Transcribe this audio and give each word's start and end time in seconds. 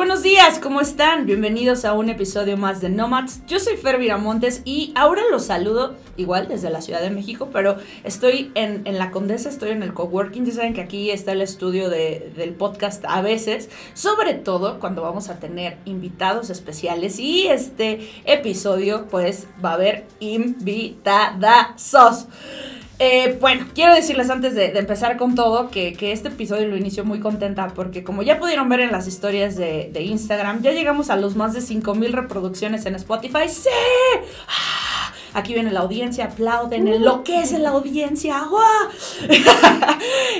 Buenos 0.00 0.22
días, 0.22 0.58
¿cómo 0.58 0.80
están? 0.80 1.26
Bienvenidos 1.26 1.84
a 1.84 1.92
un 1.92 2.08
episodio 2.08 2.56
más 2.56 2.80
de 2.80 2.88
Nomads. 2.88 3.44
Yo 3.46 3.60
soy 3.60 3.76
Fer 3.76 3.98
Viramontes 3.98 4.62
y 4.64 4.92
ahora 4.94 5.20
los 5.30 5.44
saludo 5.44 5.94
igual 6.16 6.48
desde 6.48 6.70
la 6.70 6.80
Ciudad 6.80 7.02
de 7.02 7.10
México, 7.10 7.50
pero 7.52 7.76
estoy 8.02 8.50
en, 8.54 8.80
en 8.86 8.96
la 8.96 9.10
Condesa, 9.10 9.50
estoy 9.50 9.72
en 9.72 9.82
el 9.82 9.92
coworking. 9.92 10.46
Ya 10.46 10.54
saben 10.54 10.72
que 10.72 10.80
aquí 10.80 11.10
está 11.10 11.32
el 11.32 11.42
estudio 11.42 11.90
de- 11.90 12.32
del 12.34 12.54
podcast 12.54 13.04
a 13.06 13.20
veces, 13.20 13.68
sobre 13.92 14.32
todo 14.32 14.80
cuando 14.80 15.02
vamos 15.02 15.28
a 15.28 15.38
tener 15.38 15.76
invitados 15.84 16.48
especiales. 16.48 17.18
Y 17.18 17.48
este 17.48 18.00
episodio, 18.24 19.06
pues, 19.10 19.48
va 19.62 19.72
a 19.72 19.74
haber 19.74 20.06
invitadazos. 20.18 22.26
Eh, 23.02 23.38
bueno, 23.40 23.66
quiero 23.74 23.94
decirles 23.94 24.28
antes 24.28 24.54
de, 24.54 24.78
empezar 24.78 25.16
con 25.16 25.34
todo 25.34 25.70
que, 25.70 25.94
que 25.94 26.12
este 26.12 26.28
episodio 26.28 26.68
lo 26.68 26.76
inició 26.76 27.02
muy 27.02 27.18
contenta 27.18 27.68
porque 27.68 28.04
como 28.04 28.22
ya 28.22 28.38
pudieron 28.38 28.68
ver 28.68 28.80
en 28.80 28.92
las 28.92 29.06
historias 29.06 29.56
de, 29.56 29.88
de 29.90 30.02
Instagram, 30.02 30.60
ya 30.60 30.72
llegamos 30.72 31.08
a 31.08 31.16
los 31.16 31.34
más 31.34 31.54
de 31.54 31.62
5000 31.62 32.12
reproducciones 32.12 32.84
en 32.84 32.96
Spotify. 32.96 33.48
¡Sí! 33.48 33.70
Ah, 34.46 34.79
Aquí 35.34 35.54
viene 35.54 35.70
la 35.70 35.80
audiencia, 35.80 36.26
aplauden, 36.26 36.88
enloquece 36.88 37.58
la 37.58 37.70
audiencia. 37.70 38.42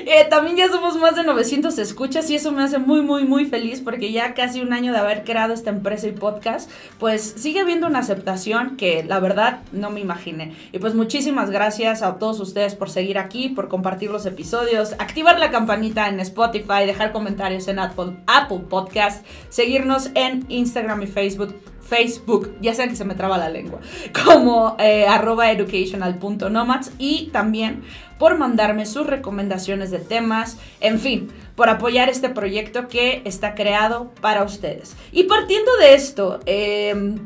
Eh, 0.06 0.26
también 0.30 0.56
ya 0.56 0.68
somos 0.68 0.96
más 0.96 1.14
de 1.14 1.22
900 1.22 1.78
escuchas 1.78 2.28
y 2.30 2.36
eso 2.36 2.52
me 2.52 2.62
hace 2.62 2.78
muy, 2.78 3.02
muy, 3.02 3.24
muy 3.24 3.44
feliz 3.44 3.80
porque 3.80 4.12
ya 4.12 4.34
casi 4.34 4.60
un 4.60 4.72
año 4.72 4.92
de 4.92 4.98
haber 4.98 5.24
creado 5.24 5.52
esta 5.52 5.70
empresa 5.70 6.08
y 6.08 6.12
podcast, 6.12 6.70
pues 6.98 7.34
sigue 7.36 7.60
habiendo 7.60 7.86
una 7.86 7.98
aceptación 7.98 8.76
que 8.76 9.04
la 9.04 9.20
verdad 9.20 9.60
no 9.72 9.90
me 9.90 10.00
imaginé. 10.00 10.54
Y 10.72 10.78
pues 10.78 10.94
muchísimas 10.94 11.50
gracias 11.50 12.02
a 12.02 12.18
todos 12.18 12.40
ustedes 12.40 12.74
por 12.74 12.90
seguir 12.90 13.18
aquí, 13.18 13.50
por 13.50 13.68
compartir 13.68 14.10
los 14.10 14.26
episodios, 14.26 14.92
activar 14.98 15.38
la 15.38 15.50
campanita 15.50 16.08
en 16.08 16.20
Spotify, 16.20 16.86
dejar 16.86 17.12
comentarios 17.12 17.68
en 17.68 17.78
Apple, 17.78 18.16
Apple 18.26 18.60
Podcast, 18.68 19.24
seguirnos 19.48 20.10
en 20.14 20.44
Instagram 20.48 21.02
y 21.02 21.06
Facebook. 21.06 21.54
Facebook, 21.90 22.56
ya 22.62 22.72
saben 22.72 22.90
que 22.90 22.96
se 22.96 23.04
me 23.04 23.14
traba 23.16 23.36
la 23.36 23.50
lengua, 23.50 23.80
como 24.24 24.76
eh, 24.78 25.04
educational.nomads 25.06 26.92
y 26.98 27.26
también 27.32 27.82
por 28.18 28.38
mandarme 28.38 28.86
sus 28.86 29.06
recomendaciones 29.06 29.90
de 29.90 29.98
temas, 29.98 30.56
en 30.80 30.98
fin, 31.00 31.28
por 31.56 31.68
apoyar 31.68 32.08
este 32.08 32.28
proyecto 32.28 32.86
que 32.88 33.22
está 33.24 33.54
creado 33.54 34.12
para 34.20 34.44
ustedes. 34.44 34.96
Y 35.12 35.24
partiendo 35.24 35.76
de 35.78 35.94
esto, 35.94 36.40
eh, 36.46 37.16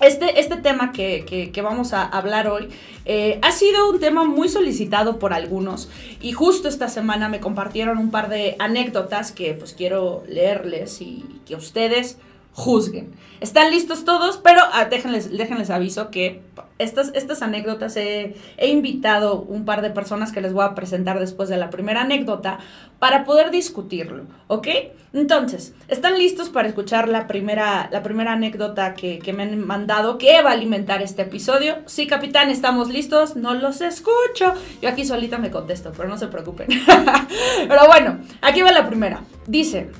este, 0.00 0.40
este 0.40 0.56
tema 0.56 0.92
que, 0.92 1.24
que- 1.26 1.52
que 1.52 1.62
vamos 1.62 1.92
a 1.92 2.02
hablar 2.04 2.48
hoy 2.48 2.68
eh, 3.06 3.38
ha 3.42 3.52
sido 3.52 3.90
un 3.90 4.00
tema 4.00 4.24
muy 4.24 4.48
solicitado 4.48 5.18
por 5.18 5.32
algunos. 5.32 5.88
Y 6.20 6.32
justo 6.32 6.68
esta 6.68 6.88
semana 6.88 7.28
me 7.28 7.38
compartieron 7.40 7.98
un 7.98 8.10
par 8.10 8.28
de 8.28 8.56
anécdotas 8.58 9.30
que 9.30 9.54
pues 9.54 9.72
quiero 9.72 10.24
leerles 10.28 11.00
y 11.00 11.24
que 11.46 11.54
ustedes 11.54 12.16
juzguen. 12.54 13.12
Están 13.40 13.70
listos 13.70 14.04
todos, 14.04 14.38
pero 14.38 14.60
ah, 14.72 14.86
déjenles, 14.86 15.36
déjenles 15.36 15.68
aviso 15.68 16.10
que 16.10 16.40
estas, 16.78 17.10
estas 17.14 17.42
anécdotas 17.42 17.96
he, 17.96 18.36
he 18.56 18.68
invitado 18.68 19.42
un 19.42 19.64
par 19.64 19.82
de 19.82 19.90
personas 19.90 20.32
que 20.32 20.40
les 20.40 20.52
voy 20.52 20.64
a 20.64 20.74
presentar 20.74 21.18
después 21.18 21.48
de 21.48 21.56
la 21.56 21.68
primera 21.68 22.02
anécdota 22.02 22.58
para 23.00 23.24
poder 23.24 23.50
discutirlo, 23.50 24.24
¿ok? 24.46 24.68
Entonces, 25.12 25.74
¿están 25.88 26.16
listos 26.18 26.48
para 26.48 26.68
escuchar 26.68 27.08
la 27.08 27.26
primera, 27.26 27.88
la 27.92 28.02
primera 28.02 28.32
anécdota 28.32 28.94
que, 28.94 29.18
que 29.18 29.32
me 29.32 29.42
han 29.42 29.58
mandado 29.66 30.16
que 30.16 30.40
va 30.42 30.50
a 30.50 30.54
alimentar 30.54 31.02
este 31.02 31.22
episodio? 31.22 31.76
Sí, 31.86 32.06
capitán, 32.06 32.50
estamos 32.50 32.88
listos, 32.88 33.36
no 33.36 33.54
los 33.54 33.80
escucho. 33.80 34.54
Yo 34.80 34.88
aquí 34.88 35.04
solita 35.04 35.38
me 35.38 35.50
contesto, 35.50 35.92
pero 35.96 36.08
no 36.08 36.16
se 36.16 36.28
preocupen. 36.28 36.68
pero 37.68 37.86
bueno, 37.88 38.20
aquí 38.40 38.62
va 38.62 38.72
la 38.72 38.86
primera. 38.86 39.20
Dice, 39.46 39.90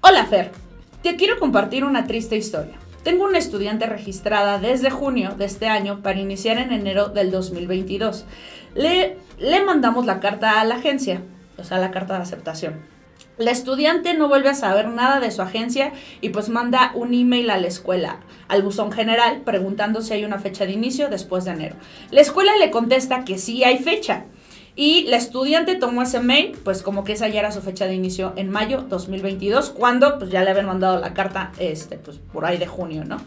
hola 0.00 0.24
Fer, 0.24 0.63
te 1.04 1.16
quiero 1.16 1.38
compartir 1.38 1.84
una 1.84 2.06
triste 2.06 2.34
historia. 2.34 2.76
Tengo 3.02 3.24
una 3.24 3.36
estudiante 3.36 3.84
registrada 3.84 4.58
desde 4.58 4.88
junio 4.88 5.34
de 5.36 5.44
este 5.44 5.66
año 5.66 6.00
para 6.00 6.18
iniciar 6.18 6.56
en 6.56 6.72
enero 6.72 7.10
del 7.10 7.30
2022. 7.30 8.24
Le, 8.74 9.18
le 9.38 9.64
mandamos 9.66 10.06
la 10.06 10.18
carta 10.18 10.62
a 10.62 10.64
la 10.64 10.76
agencia, 10.76 11.20
o 11.58 11.62
sea, 11.62 11.76
la 11.76 11.90
carta 11.90 12.16
de 12.16 12.22
aceptación. 12.22 12.80
La 13.36 13.50
estudiante 13.50 14.14
no 14.14 14.28
vuelve 14.28 14.48
a 14.48 14.54
saber 14.54 14.88
nada 14.88 15.20
de 15.20 15.30
su 15.30 15.42
agencia 15.42 15.92
y 16.22 16.30
pues 16.30 16.48
manda 16.48 16.92
un 16.94 17.12
email 17.12 17.50
a 17.50 17.58
la 17.58 17.66
escuela, 17.66 18.20
al 18.48 18.62
buzón 18.62 18.90
general, 18.90 19.42
preguntando 19.44 20.00
si 20.00 20.14
hay 20.14 20.24
una 20.24 20.38
fecha 20.38 20.64
de 20.64 20.72
inicio 20.72 21.10
después 21.10 21.44
de 21.44 21.50
enero. 21.50 21.76
La 22.12 22.22
escuela 22.22 22.56
le 22.56 22.70
contesta 22.70 23.26
que 23.26 23.36
sí 23.36 23.62
hay 23.62 23.76
fecha. 23.76 24.24
Y 24.76 25.04
la 25.04 25.16
estudiante 25.18 25.76
tomó 25.76 26.02
ese 26.02 26.18
mail, 26.20 26.56
pues 26.64 26.82
como 26.82 27.04
que 27.04 27.12
esa 27.12 27.28
ya 27.28 27.40
era 27.40 27.52
su 27.52 27.60
fecha 27.62 27.86
de 27.86 27.94
inicio 27.94 28.32
en 28.36 28.50
mayo 28.50 28.84
2022, 28.88 29.70
cuando 29.70 30.18
pues 30.18 30.30
ya 30.30 30.42
le 30.42 30.50
habían 30.50 30.66
mandado 30.66 30.98
la 31.00 31.14
carta, 31.14 31.52
este, 31.58 31.96
pues 31.96 32.18
por 32.32 32.44
ahí 32.44 32.58
de 32.58 32.66
junio, 32.66 33.04
¿no? 33.04 33.18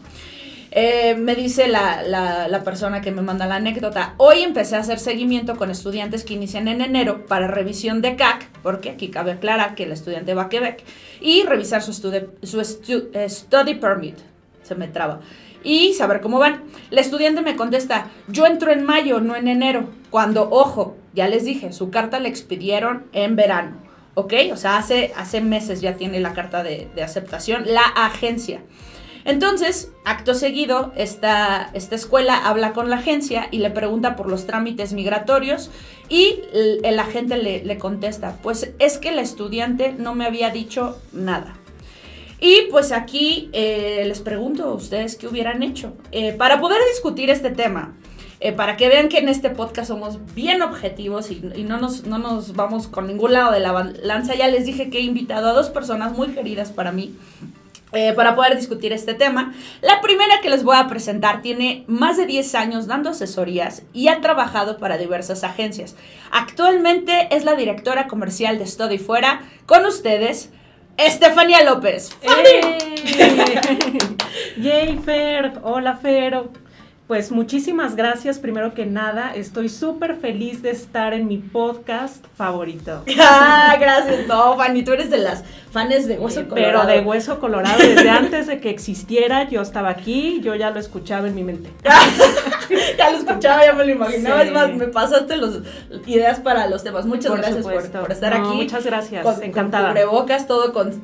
Eh, 0.70 1.14
me 1.18 1.34
dice 1.34 1.66
la, 1.66 2.02
la- 2.02 2.62
persona 2.62 3.00
que 3.00 3.10
me 3.10 3.22
manda 3.22 3.46
la 3.46 3.54
anécdota, 3.54 4.12
hoy 4.18 4.42
empecé 4.42 4.76
a 4.76 4.80
hacer 4.80 4.98
seguimiento 4.98 5.56
con 5.56 5.70
estudiantes 5.70 6.24
que 6.24 6.34
inician 6.34 6.68
en 6.68 6.82
enero 6.82 7.24
para 7.24 7.46
revisión 7.46 8.02
de 8.02 8.16
CAC, 8.16 8.46
porque 8.62 8.90
aquí 8.90 9.08
cabe 9.08 9.32
aclarar 9.32 9.74
que 9.74 9.84
el 9.84 9.92
estudiante 9.92 10.34
va 10.34 10.42
a 10.42 10.48
Quebec, 10.50 10.84
y 11.22 11.44
revisar 11.44 11.82
su, 11.82 12.12
eh, 12.12 13.26
study 13.30 13.74
permit, 13.76 14.18
se 14.62 14.74
me 14.74 14.88
traba, 14.88 15.20
y 15.64 15.94
saber 15.94 16.20
cómo 16.20 16.38
van. 16.38 16.64
La 16.90 17.00
estudiante 17.00 17.40
me 17.40 17.56
contesta, 17.56 18.10
yo 18.28 18.44
entro 18.44 18.70
en 18.70 18.84
mayo, 18.84 19.20
no 19.20 19.34
en 19.36 19.48
enero, 19.48 19.88
cuando, 20.10 20.50
ojo, 20.50 20.96
ya 21.18 21.28
les 21.28 21.44
dije, 21.44 21.72
su 21.72 21.90
carta 21.90 22.20
la 22.20 22.28
expidieron 22.28 23.06
en 23.12 23.36
verano, 23.36 23.76
¿ok? 24.14 24.34
O 24.52 24.56
sea, 24.56 24.78
hace, 24.78 25.12
hace 25.16 25.40
meses 25.40 25.80
ya 25.80 25.96
tiene 25.96 26.20
la 26.20 26.32
carta 26.32 26.62
de, 26.62 26.88
aceptación, 27.02 27.64
la 27.66 27.82
agencia. 27.82 28.62
Entonces, 29.24 29.90
acto 30.04 30.32
seguido, 30.32 30.92
esta, 30.96 31.70
esta 31.74 31.96
escuela 31.96 32.36
habla 32.48 32.72
con 32.72 32.88
la 32.88 32.96
agencia 32.96 33.48
y 33.50 33.58
le 33.58 33.70
pregunta 33.70 34.14
por 34.14 34.30
los 34.30 34.46
trámites 34.46 34.92
migratorios 34.92 35.70
y 36.08 36.40
el, 36.54 36.98
agente 36.98 37.36
le, 37.36 37.64
le 37.64 37.78
contesta, 37.78 38.38
pues 38.42 38.72
es 38.78 38.98
que 38.98 39.10
la 39.10 39.22
estudiante 39.22 39.92
no 39.98 40.14
me 40.14 40.24
había 40.24 40.50
dicho 40.50 40.98
nada. 41.12 41.56
Y 42.40 42.68
pues 42.70 42.92
aquí 42.92 43.50
eh, 43.52 44.04
les 44.06 44.20
pregunto 44.20 44.64
a 44.64 44.72
ustedes 44.72 45.16
qué 45.16 45.26
hubieran 45.26 45.62
hecho 45.62 45.94
Eh, 46.12 46.32
para 46.32 46.60
poder 46.60 46.78
discutir 46.92 47.30
este 47.30 47.50
tema. 47.50 47.96
Eh, 48.40 48.52
para 48.52 48.76
que 48.76 48.88
vean 48.88 49.08
que 49.08 49.18
en 49.18 49.28
este 49.28 49.50
podcast 49.50 49.88
somos 49.88 50.18
bien 50.34 50.62
objetivos 50.62 51.30
y, 51.30 51.42
y 51.56 51.64
no, 51.64 51.78
nos, 51.78 52.04
no 52.04 52.18
nos 52.18 52.54
vamos 52.54 52.86
con 52.86 53.06
ningún 53.06 53.32
lado 53.32 53.52
de 53.52 53.60
la 53.60 53.72
balanza. 53.72 54.34
Ya 54.34 54.48
les 54.48 54.64
dije 54.64 54.90
que 54.90 54.98
he 54.98 55.02
invitado 55.02 55.48
a 55.48 55.52
dos 55.52 55.70
personas 55.70 56.12
muy 56.12 56.28
queridas 56.28 56.70
para 56.70 56.92
mí 56.92 57.14
eh, 57.92 58.12
para 58.12 58.36
poder 58.36 58.54
discutir 58.54 58.92
este 58.92 59.14
tema. 59.14 59.54
La 59.80 60.02
primera 60.02 60.40
que 60.42 60.50
les 60.50 60.62
voy 60.62 60.76
a 60.76 60.88
presentar 60.88 61.40
tiene 61.40 61.84
más 61.86 62.18
de 62.18 62.26
10 62.26 62.54
años 62.54 62.86
dando 62.86 63.08
asesorías 63.08 63.82
y 63.94 64.08
ha 64.08 64.20
trabajado 64.20 64.76
para 64.76 64.98
diversas 64.98 65.42
agencias. 65.42 65.96
Actualmente 66.30 67.34
es 67.34 67.44
la 67.44 67.54
directora 67.54 68.06
comercial 68.06 68.58
de 68.58 68.66
Study 68.66 68.98
Fuera. 68.98 69.40
Con 69.64 69.86
ustedes, 69.86 70.50
Estefanía 70.98 71.64
López. 71.64 72.10
¡Eh! 72.20 72.78
Yay, 74.58 74.98
Fer. 74.98 75.54
Hola, 75.62 75.96
Fero. 75.96 76.52
Pues 77.08 77.32
muchísimas 77.32 77.96
gracias, 77.96 78.38
primero 78.38 78.74
que 78.74 78.84
nada. 78.84 79.32
Estoy 79.34 79.70
súper 79.70 80.16
feliz 80.16 80.60
de 80.60 80.68
estar 80.68 81.14
en 81.14 81.26
mi 81.26 81.38
podcast 81.38 82.22
favorito. 82.36 83.02
ah, 83.18 83.74
gracias. 83.80 84.26
No, 84.26 84.58
Fanny, 84.58 84.84
tú 84.84 84.92
eres 84.92 85.08
de 85.08 85.16
las 85.16 85.42
fans 85.70 86.06
de 86.06 86.18
Hueso 86.18 86.46
Colorado. 86.46 86.82
Pero 86.84 86.86
de 86.86 87.00
Hueso 87.00 87.40
Colorado, 87.40 87.78
desde 87.78 88.10
antes 88.10 88.46
de 88.46 88.60
que 88.60 88.68
existiera, 88.68 89.48
yo 89.48 89.62
estaba 89.62 89.88
aquí, 89.88 90.42
yo 90.42 90.54
ya 90.54 90.70
lo 90.70 90.78
escuchaba 90.78 91.28
en 91.28 91.34
mi 91.34 91.44
mente. 91.44 91.70
ya 92.98 93.10
lo 93.10 93.18
escuchaba, 93.18 93.64
ya 93.64 93.72
me 93.72 93.84
lo 93.84 93.92
imaginaba. 93.92 94.42
Es 94.42 94.52
más, 94.52 94.74
me 94.74 94.88
pasaste 94.88 95.36
las 95.36 95.60
ideas 96.06 96.40
para 96.40 96.66
los 96.68 96.84
temas. 96.84 97.06
Muchas 97.06 97.34
gracias 97.36 97.64
por, 97.64 98.10
estar 98.10 98.34
aquí. 98.34 98.48
Muchas 98.54 98.84
gracias, 98.84 99.24
encantada. 99.42 99.94
Con 100.08 100.28
todo 100.46 100.72
con... 100.72 101.02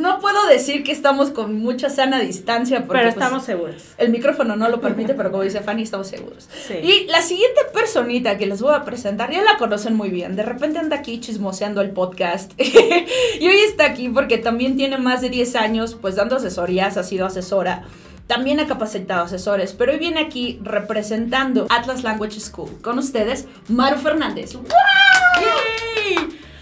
no 0.00 0.18
puedo 0.20 0.46
decir 0.46 0.82
que 0.84 0.92
estamos 0.92 1.30
con 1.30 1.58
mucha 1.58 1.90
sana 1.90 2.20
distancia. 2.20 2.86
Porque, 2.86 3.02
pero 3.02 3.14
pues, 3.14 3.24
estamos 3.24 3.44
seguros. 3.44 3.82
El 3.98 4.10
micrófono 4.10 4.56
no 4.56 4.68
lo 4.68 4.80
permite, 4.80 5.14
pero 5.14 5.30
como 5.30 5.42
dice 5.42 5.60
Fanny, 5.60 5.82
estamos 5.82 6.08
seguros. 6.08 6.48
Y 6.82 7.06
la 7.06 7.22
siguiente 7.22 7.60
personita 7.72 8.36
que 8.36 8.46
les 8.46 8.60
voy 8.60 8.74
a 8.74 8.84
presentar, 8.84 9.30
ya 9.30 9.42
la 9.42 9.56
conocen 9.58 9.94
muy 9.94 10.10
bien. 10.10 10.36
De 10.36 10.42
repente 10.42 10.78
anda 10.78 10.96
aquí 10.96 11.20
chismoseando 11.20 11.80
el 11.80 11.90
podcast. 11.90 12.52
y 12.58 13.46
hoy 13.46 13.58
está 13.68 13.86
aquí 13.86 14.08
porque 14.08 14.38
también 14.38 14.76
tiene 14.76 14.98
más 14.98 15.20
de 15.20 15.30
10 15.30 15.56
años, 15.56 15.96
pues 16.00 16.16
dando 16.16 16.36
asesorías, 16.36 16.96
ha 16.96 17.02
sido 17.02 17.26
asesora. 17.26 17.84
También 18.26 18.58
ha 18.60 18.66
capacitado 18.66 19.24
asesores, 19.24 19.72
pero 19.72 19.92
hoy 19.92 19.98
viene 19.98 20.20
aquí 20.20 20.58
representando 20.62 21.66
Atlas 21.70 22.02
Language 22.02 22.40
School. 22.40 22.70
Con 22.82 22.98
ustedes, 22.98 23.46
Maru 23.68 23.98
Fernández. 23.98 24.54
¡Wow! 24.54 25.15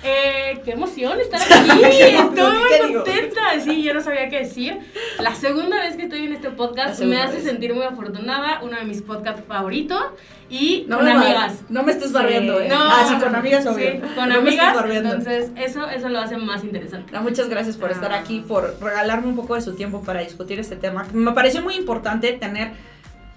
Eh, 0.07 0.61
qué 0.67 0.73
emoción 0.73 1.19
estar 1.19 1.41
aquí. 1.41 1.83
Estoy 1.83 2.13
muy 2.13 2.93
contenta. 2.93 3.41
Sí, 3.63 3.83
yo 3.83 3.95
no 3.95 4.03
sabía 4.03 4.29
qué 4.29 4.41
decir. 4.41 4.79
La 5.19 5.35
segunda 5.35 5.79
vez 5.79 5.97
que 5.97 6.03
estoy 6.03 6.27
en 6.27 6.35
este 6.35 6.51
podcast 6.51 7.01
me 7.01 7.19
hace 7.21 7.41
sentir 7.41 7.73
muy 7.75 7.85
afortunada. 7.85 8.61
Uno 8.63 8.77
de 8.77 8.85
mis 8.85 9.01
podcasts 9.01 9.43
favoritos. 9.49 10.03
Y 10.51 10.85
con 10.85 11.09
amigas. 11.09 11.63
No 11.71 11.83
me 11.83 11.93
estés 11.93 12.13
barriendo, 12.13 12.61
¿eh? 12.61 12.69
No, 12.69 12.77
ah, 12.79 13.07
sí, 13.09 13.15
con 13.17 13.35
amigas 13.35 13.65
o 13.67 13.75
Sí, 13.75 13.85
con 14.15 14.31
amigas. 14.31 14.77
Entonces, 14.91 15.51
eso, 15.57 15.89
eso 15.89 16.11
lo 16.11 16.21
hace 16.21 16.37
más 16.37 16.63
interesante. 16.65 17.19
muchas 17.21 17.49
gracias 17.49 17.79
por 17.79 17.91
estar 17.91 18.13
ah. 18.13 18.19
aquí, 18.19 18.45
por 18.47 18.77
regalarme 18.81 19.29
un 19.29 19.37
poco 19.37 19.55
de 19.55 19.63
su 19.63 19.75
tiempo 19.75 20.03
para 20.03 20.21
discutir 20.21 20.61
este 20.61 20.77
tema. 20.77 21.07
Me 21.15 21.33
pareció 21.33 21.63
muy 21.63 21.77
importante 21.77 22.31
tener 22.33 22.73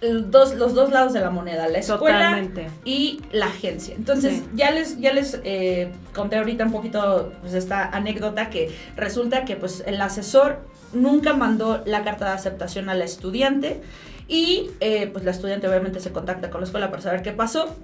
dos, 0.02 0.56
los 0.56 0.74
dos 0.74 0.92
lados 0.92 1.14
de 1.14 1.22
la 1.22 1.30
moneda, 1.30 1.68
la 1.68 1.80
escuela 1.80 2.40
y 2.86 3.22
la 3.32 3.48
agencia. 3.48 3.96
Entonces, 3.96 4.44
ya 4.54 4.72
les, 4.72 5.00
ya 5.00 5.14
les 5.14 5.40
eh, 5.44 5.92
conté 6.14 6.38
ahorita 6.38 6.66
un 6.66 6.72
poquito 6.72 7.34
pues, 7.42 7.54
esta 7.54 7.90
anécdota 7.90 8.50
que 8.50 8.76
resulta 8.96 9.46
que 9.46 9.56
pues, 9.56 9.84
el 9.86 10.00
asesor 10.02 10.60
nunca 10.94 11.34
mandó 11.34 11.84
la 11.86 12.04
carta 12.04 12.26
de 12.26 12.32
aceptación 12.32 12.90
a 12.90 12.94
la 12.94 13.06
estudiante 13.06 13.82
y 14.28 14.70
eh, 14.80 15.08
pues 15.08 15.24
la 15.26 15.32
estudiante 15.32 15.68
obviamente 15.68 16.00
se 16.00 16.12
contacta 16.12 16.50
con 16.50 16.62
la 16.62 16.66
escuela 16.66 16.90
para 16.90 17.02
saber 17.02 17.22
qué 17.22 17.32
pasó. 17.32 17.76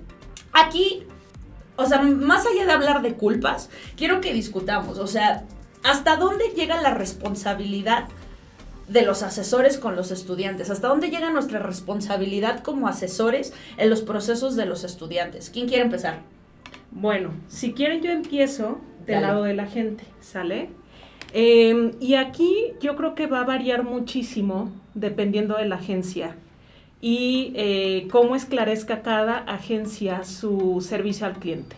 Aquí, 0.51 1.07
o 1.77 1.85
sea, 1.85 2.01
más 2.01 2.45
allá 2.45 2.65
de 2.65 2.71
hablar 2.71 3.01
de 3.01 3.15
culpas, 3.15 3.69
quiero 3.97 4.21
que 4.21 4.33
discutamos, 4.33 4.99
o 4.99 5.07
sea, 5.07 5.45
¿hasta 5.83 6.17
dónde 6.17 6.45
llega 6.55 6.81
la 6.81 6.93
responsabilidad? 6.93 8.07
De 8.87 9.03
los 9.03 9.23
asesores 9.23 9.77
con 9.77 9.95
los 9.95 10.11
estudiantes? 10.11 10.69
¿Hasta 10.69 10.87
dónde 10.87 11.09
llega 11.09 11.29
nuestra 11.29 11.59
responsabilidad 11.59 12.61
como 12.61 12.87
asesores 12.87 13.53
en 13.77 13.89
los 13.89 14.01
procesos 14.01 14.55
de 14.55 14.65
los 14.65 14.83
estudiantes? 14.83 15.49
¿Quién 15.49 15.67
quiere 15.67 15.83
empezar? 15.83 16.21
Bueno, 16.91 17.31
si 17.47 17.73
quieren 17.73 18.01
yo 18.01 18.11
empiezo 18.11 18.79
del 19.05 19.21
lado 19.21 19.43
de 19.43 19.53
la 19.53 19.65
gente, 19.65 20.03
¿sale? 20.21 20.69
Em, 21.33 21.91
y 21.99 22.13
aquí 22.15 22.73
yo 22.79 22.95
creo 22.95 23.15
que 23.15 23.25
va 23.25 23.41
a 23.41 23.45
variar 23.45 23.83
muchísimo 23.83 24.71
dependiendo 24.93 25.57
de 25.57 25.65
la 25.65 25.75
agencia 25.75 26.35
y 27.01 27.51
eh, 27.55 28.07
cómo 28.11 28.35
esclarezca 28.35 29.01
cada 29.01 29.39
agencia 29.39 30.23
su 30.23 30.79
servicio 30.87 31.25
al 31.25 31.33
cliente. 31.33 31.75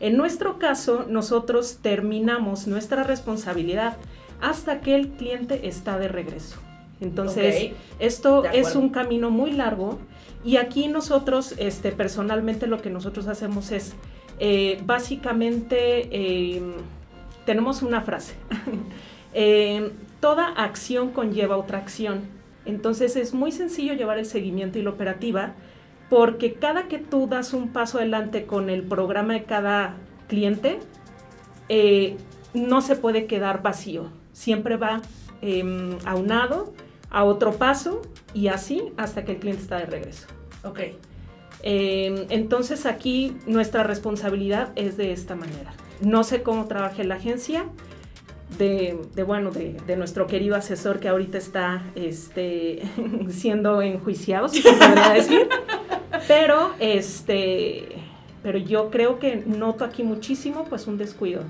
En 0.00 0.16
nuestro 0.16 0.58
caso, 0.58 1.04
nosotros 1.08 1.78
terminamos 1.82 2.66
nuestra 2.66 3.02
responsabilidad 3.02 3.96
hasta 4.42 4.80
que 4.80 4.94
el 4.94 5.08
cliente 5.08 5.68
está 5.68 5.98
de 5.98 6.08
regreso. 6.08 6.58
Entonces, 7.00 7.72
esto 7.98 8.44
es 8.44 8.76
un 8.76 8.90
camino 8.90 9.30
muy 9.30 9.52
largo 9.52 9.98
y 10.44 10.56
aquí 10.56 10.88
nosotros, 10.88 11.54
este, 11.56 11.92
personalmente, 11.92 12.66
lo 12.66 12.82
que 12.82 12.90
nosotros 12.90 13.28
hacemos 13.28 13.72
es, 13.72 13.94
eh, 14.38 14.80
básicamente, 14.84 16.56
em, 16.56 16.74
tenemos 17.46 17.82
una 17.82 18.02
frase. 18.02 18.34
Em, 19.34 19.92
toda 20.20 20.48
acción 20.48 21.08
conlleva 21.10 21.56
otra 21.56 21.78
acción. 21.78 22.20
Entonces, 22.66 23.16
es 23.16 23.32
muy 23.32 23.50
sencillo 23.50 23.94
llevar 23.94 24.18
el 24.18 24.26
seguimiento 24.26 24.78
y 24.78 24.82
la 24.82 24.90
operativa 24.90 25.54
porque 26.10 26.52
cada 26.52 26.86
que 26.86 26.98
tú 26.98 27.26
das 27.26 27.54
un 27.54 27.72
paso 27.72 27.96
adelante 27.96 28.44
con 28.44 28.68
el 28.68 28.82
programa 28.82 29.32
de 29.32 29.44
cada 29.44 29.94
cliente, 30.28 30.80
eh, 31.70 32.18
no 32.52 32.82
se 32.82 32.94
puede 32.94 33.24
quedar 33.24 33.62
vacío 33.62 34.10
siempre 34.32 34.76
va 34.76 35.02
eh, 35.40 35.98
aunado 36.04 36.72
a 37.10 37.24
otro 37.24 37.52
paso 37.52 38.02
y 38.34 38.48
así 38.48 38.92
hasta 38.96 39.24
que 39.24 39.32
el 39.32 39.38
cliente 39.38 39.62
está 39.62 39.78
de 39.78 39.86
regreso. 39.86 40.26
Ok. 40.64 40.80
Em, 41.62 42.26
entonces 42.30 42.86
aquí 42.86 43.36
nuestra 43.46 43.84
responsabilidad 43.84 44.72
es 44.74 44.96
de 44.96 45.12
esta 45.12 45.34
manera. 45.34 45.74
No 46.00 46.24
sé 46.24 46.42
cómo 46.42 46.66
trabaja 46.66 47.04
la 47.04 47.14
agencia, 47.16 47.66
de, 48.58 48.96
bueno, 49.26 49.50
de, 49.50 49.96
nuestro 49.96 50.26
querido 50.26 50.56
asesor 50.56 51.00
que 51.00 51.08
ahorita 51.08 51.38
está 51.38 51.82
este, 51.94 52.82
siendo 53.30 53.82
enjuiciado, 53.82 54.48
si 54.48 54.62
se 54.62 54.72
podría 54.72 55.10
decir. 55.14 55.48
Pero, 56.28 56.72
este, 56.78 57.88
pero 58.42 58.58
yo 58.58 58.90
creo 58.90 59.18
que 59.18 59.36
noto 59.46 59.84
aquí 59.84 60.02
muchísimo 60.02 60.64
pues 60.64 60.86
un 60.86 60.98
descuido 60.98 61.42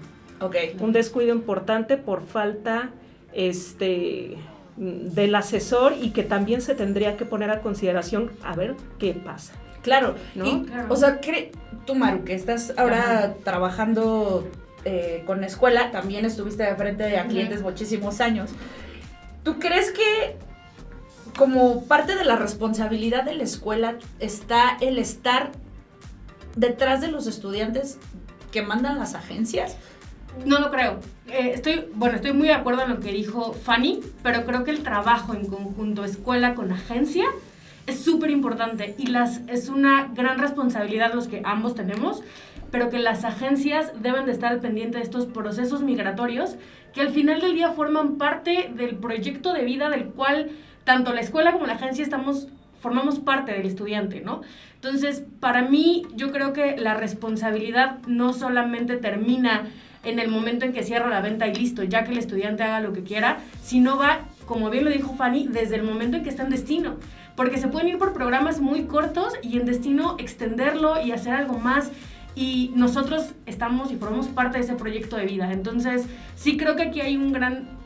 un 0.81 0.93
descuido 0.93 1.35
importante 1.35 1.97
por 1.97 2.23
falta 2.23 2.91
este, 3.33 4.37
del 4.77 5.35
asesor 5.35 5.95
y 6.01 6.11
que 6.11 6.23
también 6.23 6.61
se 6.61 6.75
tendría 6.75 7.17
que 7.17 7.25
poner 7.25 7.51
a 7.51 7.61
consideración 7.61 8.31
a 8.43 8.55
ver 8.55 8.77
qué 8.99 9.15
pasa. 9.15 9.53
Claro, 9.83 10.15
¿no? 10.35 10.65
O 10.89 10.97
sea, 10.97 11.21
tú, 11.87 11.95
Maru, 11.95 12.25
que 12.25 12.35
estás 12.35 12.73
ahora 12.77 13.35
trabajando 13.45 14.49
eh, 14.85 15.25
con 15.27 15.43
escuela, 15.45 15.91
también 15.91 16.25
estuviste 16.25 16.63
de 16.63 16.75
frente 16.77 17.19
a 17.19 17.27
clientes 17.27 17.63
muchísimos 17.63 18.21
años. 18.21 18.51
¿Tú 19.43 19.59
crees 19.59 19.91
que 19.91 20.37
como 21.37 21.85
parte 21.87 22.15
de 22.15 22.25
la 22.25 22.37
responsabilidad 22.37 23.25
de 23.25 23.35
la 23.35 23.43
escuela 23.43 23.97
está 24.21 24.77
el 24.81 24.99
estar 24.99 25.51
detrás 26.55 27.01
de 27.01 27.09
los 27.09 27.27
estudiantes 27.27 27.99
que 28.53 28.63
mandan 28.63 28.99
las 28.99 29.15
agencias? 29.15 29.77
No 30.47 30.59
lo 30.59 30.71
creo. 30.71 30.99
Eh, 31.29 31.53
estoy, 31.55 31.85
bueno, 31.95 32.17
estoy 32.17 32.33
muy 32.33 32.49
de 32.49 32.55
acuerdo 32.55 32.83
en 32.83 32.91
lo 32.91 33.01
que 33.01 33.13
dijo 33.13 33.53
Fanny, 33.53 34.01
pero 34.23 34.45
creo 34.45 34.65
que 34.65 34.71
el 34.71 34.83
trabajo 34.83 35.35
en 35.35 35.47
conjunto 35.47 36.05
escuela 36.05 36.55
con 36.55 36.73
agencia 36.73 37.25
es 37.87 38.01
súper 38.01 38.31
importante 38.31 38.95
y 38.99 39.07
las, 39.07 39.41
es 39.49 39.69
una 39.69 40.11
gran 40.15 40.39
responsabilidad 40.39 41.15
los 41.15 41.29
que 41.29 41.43
ambos 41.45 41.75
tenemos, 41.75 42.23
pero 42.71 42.91
que 42.91 42.99
las 42.99 43.25
agencias 43.25 43.93
deben 44.01 44.27
de 44.27 44.33
estar 44.33 44.53
al 44.53 44.61
pendiente 44.61 44.99
de 44.99 45.05
estos 45.05 45.27
procesos 45.27 45.83
migratorios 45.83 46.57
que 46.93 47.01
al 47.01 47.11
final 47.11 47.41
del 47.41 47.55
día 47.55 47.73
forman 47.73 48.19
parte 48.19 48.71
del 48.75 48.97
proyecto 48.97 49.53
de 49.53 49.65
vida 49.65 49.91
del 49.91 50.07
cual 50.07 50.51
tanto 50.85 51.13
la 51.13 51.21
escuela 51.21 51.53
como 51.53 51.67
la 51.67 51.75
agencia 51.75 52.03
estamos 52.03 52.49
formamos 52.81 53.21
parte 53.21 53.53
del 53.53 53.65
estudiante, 53.65 54.21
¿no? 54.21 54.43
Entonces, 54.75 55.23
para 55.39 55.63
mí, 55.63 56.03
yo 56.17 56.33
creo 56.33 56.53
que 56.53 56.77
la 56.77 56.95
responsabilidad 56.95 58.01
no 58.09 58.33
solamente 58.33 58.97
termina 58.97 59.69
en 60.05 60.19
el 60.19 60.29
momento 60.29 60.65
en 60.65 60.73
que 60.73 60.83
cierro 60.83 61.09
la 61.09 61.21
venta 61.21 61.47
y 61.47 61.55
listo, 61.55 61.83
ya 61.83 62.05
que 62.05 62.13
el 62.13 62.19
estudiante 62.19 62.63
haga 62.63 62.81
lo 62.81 62.93
que 62.93 63.03
quiera, 63.03 63.39
si 63.63 63.81
no 63.81 63.97
va, 63.99 64.21
como 64.47 64.71
bien 64.71 64.85
lo 64.85 64.91
dijo 64.91 65.15
Fanny, 65.15 65.47
desde 65.49 65.77
el 65.77 65.83
momento 65.83 66.17
en 66.17 66.23
que 66.23 66.31
está 66.31 66.43
en 66.43 66.51
destino. 66.51 66.97
Porque 67.37 67.59
se 67.59 67.69
pueden 67.69 67.89
ir 67.89 67.99
por 67.99 68.13
programas 68.13 68.61
muy 68.61 68.85
cortos 68.85 69.33
y 69.43 69.59
en 69.59 69.65
destino 69.65 70.17
extenderlo 70.19 71.03
y 71.03 71.13
hacer 71.13 71.33
algo 71.33 71.59
más. 71.59 71.91
Y 72.35 72.73
nosotros 72.75 73.33
estamos 73.47 73.91
y 73.91 73.97
formamos 73.97 74.29
parte 74.29 74.59
de 74.59 74.65
ese 74.65 74.75
proyecto 74.75 75.17
de 75.17 75.27
vida. 75.27 75.53
Entonces, 75.53 76.07
sí 76.35 76.57
creo 76.57 76.77
que 76.77 76.83
aquí 76.83 77.01
hay 77.01 77.17
un 77.17 77.33
gran 77.33 77.83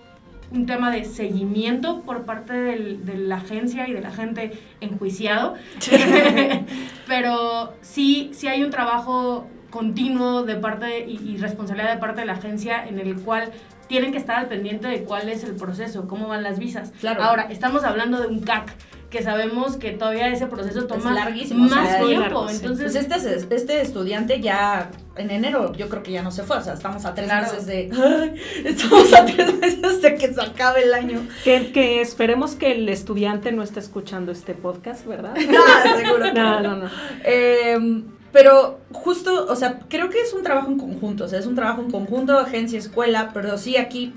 un 0.50 0.66
tema 0.66 0.90
de 0.90 1.04
seguimiento 1.04 2.02
por 2.02 2.24
parte 2.24 2.52
de 2.52 3.16
la 3.18 3.36
agencia 3.36 3.88
y 3.88 3.92
de 3.92 4.00
la 4.00 4.10
gente 4.10 4.52
enjuiciado. 4.80 5.54
Pero 7.06 7.74
sí, 7.80 8.30
sí 8.32 8.46
hay 8.46 8.62
un 8.62 8.70
trabajo 8.70 9.48
continuo 9.70 10.42
de 10.44 10.56
parte 10.56 11.00
y, 11.06 11.36
responsabilidad 11.38 11.94
de 11.94 12.00
parte 12.00 12.20
de 12.20 12.26
la 12.26 12.34
agencia 12.34 12.86
en 12.86 12.98
el 12.98 13.16
cual 13.16 13.50
tienen 13.88 14.10
que 14.12 14.18
estar 14.18 14.36
al 14.36 14.46
pendiente 14.46 14.88
de 14.88 15.04
cuál 15.04 15.28
es 15.28 15.44
el 15.44 15.54
proceso, 15.54 16.08
cómo 16.08 16.26
van 16.28 16.42
las 16.42 16.58
visas. 16.58 16.92
Ahora, 17.20 17.46
estamos 17.50 17.84
hablando 17.84 18.20
de 18.20 18.26
un 18.26 18.40
CAC, 18.40 18.74
que 19.10 19.22
sabemos 19.22 19.76
que 19.76 19.92
todavía 19.92 20.26
ese 20.28 20.48
proceso 20.48 20.86
toma 20.88 21.12
larguísimo, 21.12 21.66
o 21.66 21.68
más 21.68 21.88
sea, 21.88 22.00
tiempo. 22.00 22.20
largo, 22.22 22.48
sí. 22.48 22.56
Entonces, 22.56 22.92
Pues 23.06 23.22
este, 23.36 23.54
este 23.54 23.80
estudiante 23.80 24.40
ya 24.40 24.90
en 25.16 25.30
enero 25.30 25.72
yo 25.74 25.88
creo 25.88 26.02
que 26.02 26.10
ya 26.10 26.22
no 26.22 26.32
se 26.32 26.42
fue, 26.42 26.56
o 26.58 26.60
sea, 26.60 26.74
estamos 26.74 27.04
a 27.04 27.14
tres 27.14 27.28
Claro. 27.28 27.46
meses 27.46 27.66
de... 27.66 27.90
Ay, 27.92 28.34
estamos 28.64 29.12
a 29.14 29.24
tres 29.24 29.54
meses 29.60 30.02
de 30.02 30.14
que 30.16 30.34
se 30.34 30.42
acabe 30.42 30.82
el 30.82 30.92
año. 30.92 31.22
Que, 31.44 31.70
que 31.70 32.00
esperemos 32.00 32.56
que 32.56 32.72
el 32.72 32.88
estudiante 32.88 33.52
no 33.52 33.62
esté 33.62 33.78
escuchando 33.78 34.32
este 34.32 34.54
podcast, 34.54 35.06
¿verdad? 35.06 35.36
Nada, 35.48 35.96
seguro. 35.96 36.32
No, 36.34 36.60
no, 36.60 36.76
no. 36.76 36.90
Eh, 37.24 38.02
pero 38.36 38.80
justo, 38.92 39.46
o 39.48 39.56
sea, 39.56 39.78
creo 39.88 40.10
que 40.10 40.20
es 40.20 40.34
un 40.34 40.42
trabajo 40.42 40.70
en 40.70 40.78
conjunto, 40.78 41.24
o 41.24 41.28
sea, 41.28 41.38
es 41.38 41.46
un 41.46 41.54
trabajo 41.54 41.80
en 41.80 41.90
conjunto, 41.90 42.38
agencia, 42.38 42.78
escuela, 42.78 43.30
pero 43.32 43.56
sí 43.56 43.78
aquí, 43.78 44.12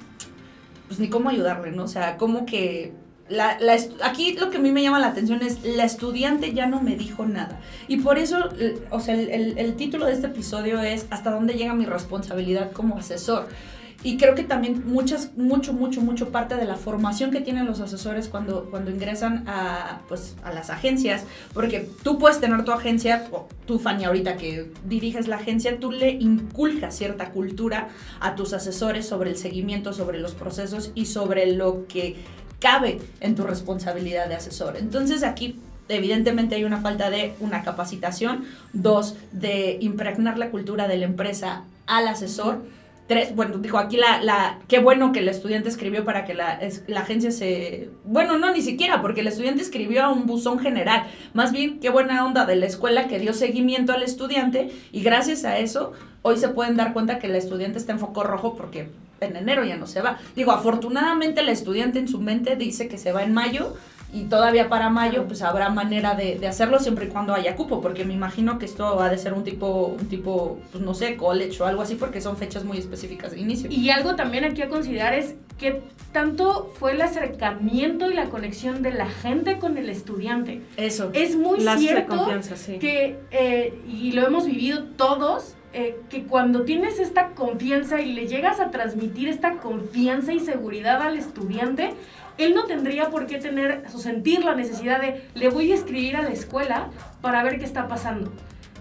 pues 0.88 1.00
ni 1.00 1.08
cómo 1.08 1.30
ayudarle, 1.30 1.72
¿no? 1.72 1.86
O 1.86 1.88
sea, 1.88 2.18
como 2.18 2.46
que... 2.46 2.92
La, 3.30 3.58
aquí 4.04 4.34
lo 4.34 4.50
que 4.50 4.58
a 4.58 4.60
mí 4.60 4.74
me 4.74 4.82
llama 4.82 5.00
la 5.00 5.08
atención 5.08 5.42
es 5.42 5.64
la 5.64 5.86
estudiante 5.86 6.52
ya 6.52 6.66
no 6.66 6.82
me 6.82 6.98
dijo 6.98 7.26
nada. 7.26 7.62
Y 7.88 8.02
por 8.02 8.18
eso, 8.18 8.50
o 8.90 9.00
sea, 9.00 9.16
el, 9.16 9.76
título 9.76 10.06
de 10.06 10.12
este 10.12 10.28
estudio 10.28 10.82
es 10.82 11.06
hasta 11.12 11.32
dónde 11.32 11.54
llega 11.54 11.74
mi 11.74 11.86
responsabilidad 11.86 12.74
como 12.74 12.98
asesor. 12.98 13.48
Y 14.02 14.18
creo 14.18 14.34
que 14.34 14.44
también 14.44 14.84
muchas, 14.86 15.36
mucho, 15.36 15.74
mucho, 15.74 16.00
mucho 16.02 16.30
parte 16.30 16.56
de 16.56 16.64
la 16.64 16.76
formación 16.78 17.32
que 17.32 17.42
tienen 17.42 17.66
los 17.66 17.82
asesores 17.82 18.30
cuando, 18.30 18.70
cuando 18.70 18.92
ingresan 18.92 19.44
a, 19.48 20.02
pues, 20.08 20.36
a 20.44 20.54
las 20.54 20.70
agencias, 20.70 21.26
porque 21.54 21.90
tú 22.02 22.18
puedes 22.18 22.40
tener 22.40 22.64
tu 22.64 22.72
agencia, 22.72 23.28
o 23.32 23.50
tú 23.66 23.78
Fanny 23.78 24.06
ahorita 24.06 24.38
que 24.38 24.72
diriges 24.86 25.28
la 25.28 25.36
agencia, 25.36 25.80
tú 25.80 25.92
le 25.92 26.12
inculcas 26.12 26.96
cierta 26.96 27.32
cultura 27.32 27.90
a 28.22 28.36
tus 28.36 28.54
asesores 28.54 29.06
sobre 29.06 29.32
el 29.32 29.38
seguimiento, 29.38 29.92
sobre 29.92 30.20
los 30.20 30.34
procesos 30.34 30.92
y 30.96 31.08
sobre 31.08 31.54
lo 31.54 31.86
que 31.88 32.16
cabe 32.60 33.00
en 33.20 33.36
tu 33.36 33.44
responsabilidad 33.44 34.30
de 34.30 34.36
asesor. 34.36 34.78
Entonces 34.78 35.24
aquí 35.24 35.60
evidentemente 35.90 36.56
hay 36.56 36.64
una 36.64 36.80
falta 36.80 37.10
de 37.10 37.34
una 37.40 37.64
capacitación, 37.64 38.46
dos, 38.74 39.16
de 39.32 39.78
impregnar 39.82 40.38
la 40.38 40.52
cultura 40.52 40.88
de 40.88 40.98
la 40.98 41.06
empresa 41.06 41.64
al 41.88 42.08
asesor. 42.08 42.64
Tres, 43.10 43.36
bueno, 43.36 43.58
digo, 43.58 43.80
aquí 43.80 43.98
la, 43.98 44.22
la, 44.22 44.60
qué 44.68 44.78
bueno 44.78 45.12
que 45.12 45.18
el 45.20 45.30
estudiante 45.30 45.68
escribió 45.68 46.06
para 46.06 46.26
que 46.26 46.36
la, 46.36 46.54
es- 46.62 46.84
la 46.88 47.00
agencia 47.00 47.32
se, 47.32 47.90
bueno, 48.06 48.38
no, 48.38 48.54
ni 48.54 48.62
siquiera, 48.62 49.02
porque 49.02 49.22
el 49.22 49.28
estudiante 49.28 49.64
escribió 49.64 50.04
a 50.04 50.10
un 50.12 50.28
buzón 50.28 50.60
general, 50.60 51.08
más 51.34 51.52
bien, 51.52 51.80
qué 51.80 51.90
buena 51.90 52.24
onda 52.24 52.46
de 52.46 52.56
la 52.56 52.68
escuela 52.68 53.08
que 53.08 53.18
dio 53.18 53.34
seguimiento 53.34 53.94
al 53.94 54.04
estudiante 54.04 54.70
y 54.92 55.02
gracias 55.02 55.44
a 55.44 55.58
eso, 55.58 55.94
hoy 56.22 56.38
se 56.38 56.50
pueden 56.50 56.78
dar 56.78 56.94
cuenta 56.94 57.18
que 57.18 57.26
el 57.26 57.36
estudiante 57.36 57.80
está 57.80 57.94
en 57.94 58.00
foco 58.00 58.22
rojo 58.24 58.56
porque 58.56 58.90
en 59.22 59.36
enero 59.36 59.66
ya 59.66 59.76
no 59.76 59.88
se 59.88 60.02
va. 60.02 60.20
Digo, 60.36 60.52
afortunadamente 60.52 61.42
el 61.42 61.50
estudiante 61.50 61.98
en 61.98 62.08
su 62.08 62.22
mente 62.22 62.56
dice 62.58 62.88
que 62.88 63.00
se 63.00 63.12
va 63.12 63.24
en 63.24 63.34
mayo 63.34 63.76
y 64.12 64.24
todavía 64.24 64.70
para 64.70 64.90
mayo 64.90 65.26
pues 65.28 65.42
habrá 65.42 65.70
manera 65.70 66.16
de, 66.16 66.40
de 66.40 66.48
hacerlo 66.48 66.80
siempre 66.80 67.06
y 67.06 67.10
cuando 67.10 67.34
haya 67.34 67.56
cupo, 67.56 67.82
porque 67.82 68.06
me 68.06 68.14
imagino 68.14 68.58
que 68.58 68.66
esto 68.66 69.00
ha 69.02 69.10
de 69.10 69.18
ser 69.18 69.34
un 69.34 69.44
tipo, 69.44 69.96
un 70.00 70.08
tipo, 70.08 70.60
pues 70.72 70.84
no 70.84 70.94
sé, 70.94 71.16
college 71.16 71.62
o 71.62 71.66
algo 71.66 71.82
así, 71.82 71.96
porque 71.96 72.22
son 72.22 72.38
fechas 72.38 72.64
muy 72.64 72.78
específicas 72.78 73.32
de 73.32 73.40
inicio. 73.40 73.70
Y 73.72 73.90
algo 73.90 74.16
también 74.16 74.44
aquí 74.46 74.62
a 74.62 74.70
considerar 74.70 75.14
es 75.14 75.36
que 75.58 75.84
tanto 76.12 76.72
fue 76.80 76.94
el 76.94 77.02
acercamiento 77.02 78.10
y 78.10 78.14
la 78.16 78.30
conexión 78.30 78.82
de 78.82 78.92
la 78.92 79.10
gente 79.10 79.60
con 79.60 79.78
el 79.78 79.90
estudiante. 79.90 80.62
Eso. 80.78 81.12
Es 81.14 81.36
muy 81.36 81.64
de 81.64 81.78
cierto 81.78 82.16
confianza, 82.16 82.56
sí. 82.56 82.80
que, 82.80 83.20
eh, 83.32 83.80
y 83.88 84.14
lo 84.14 84.26
hemos 84.26 84.46
vivido 84.46 84.86
todos, 84.98 85.56
eh, 85.72 86.02
que 86.10 86.24
cuando 86.24 86.64
tienes 86.64 87.00
esta 87.00 87.30
confianza 87.30 88.02
y 88.02 88.14
le 88.14 88.28
llegas 88.28 88.60
a 88.60 88.72
transmitir 88.72 89.30
esta 89.30 89.58
confianza 89.58 90.34
y 90.34 90.40
seguridad 90.40 91.02
al 91.02 91.16
estudiante, 91.16 91.94
él 92.40 92.56
no 92.56 92.64
tendría 92.66 93.12
por 93.12 93.28
qué 93.28 93.38
tener 93.38 93.84
o 93.94 94.00
sentir 94.00 94.44
la 94.44 94.56
necesidad 94.56 95.00
de 95.00 95.24
le 95.36 95.50
voy 95.50 95.72
a 95.72 95.76
escribir 95.76 96.16
a 96.16 96.24
la 96.24 96.32
escuela 96.32 96.90
para 97.22 97.44
ver 97.44 97.60
qué 97.60 97.66
está 97.66 97.88
pasando. 97.88 98.32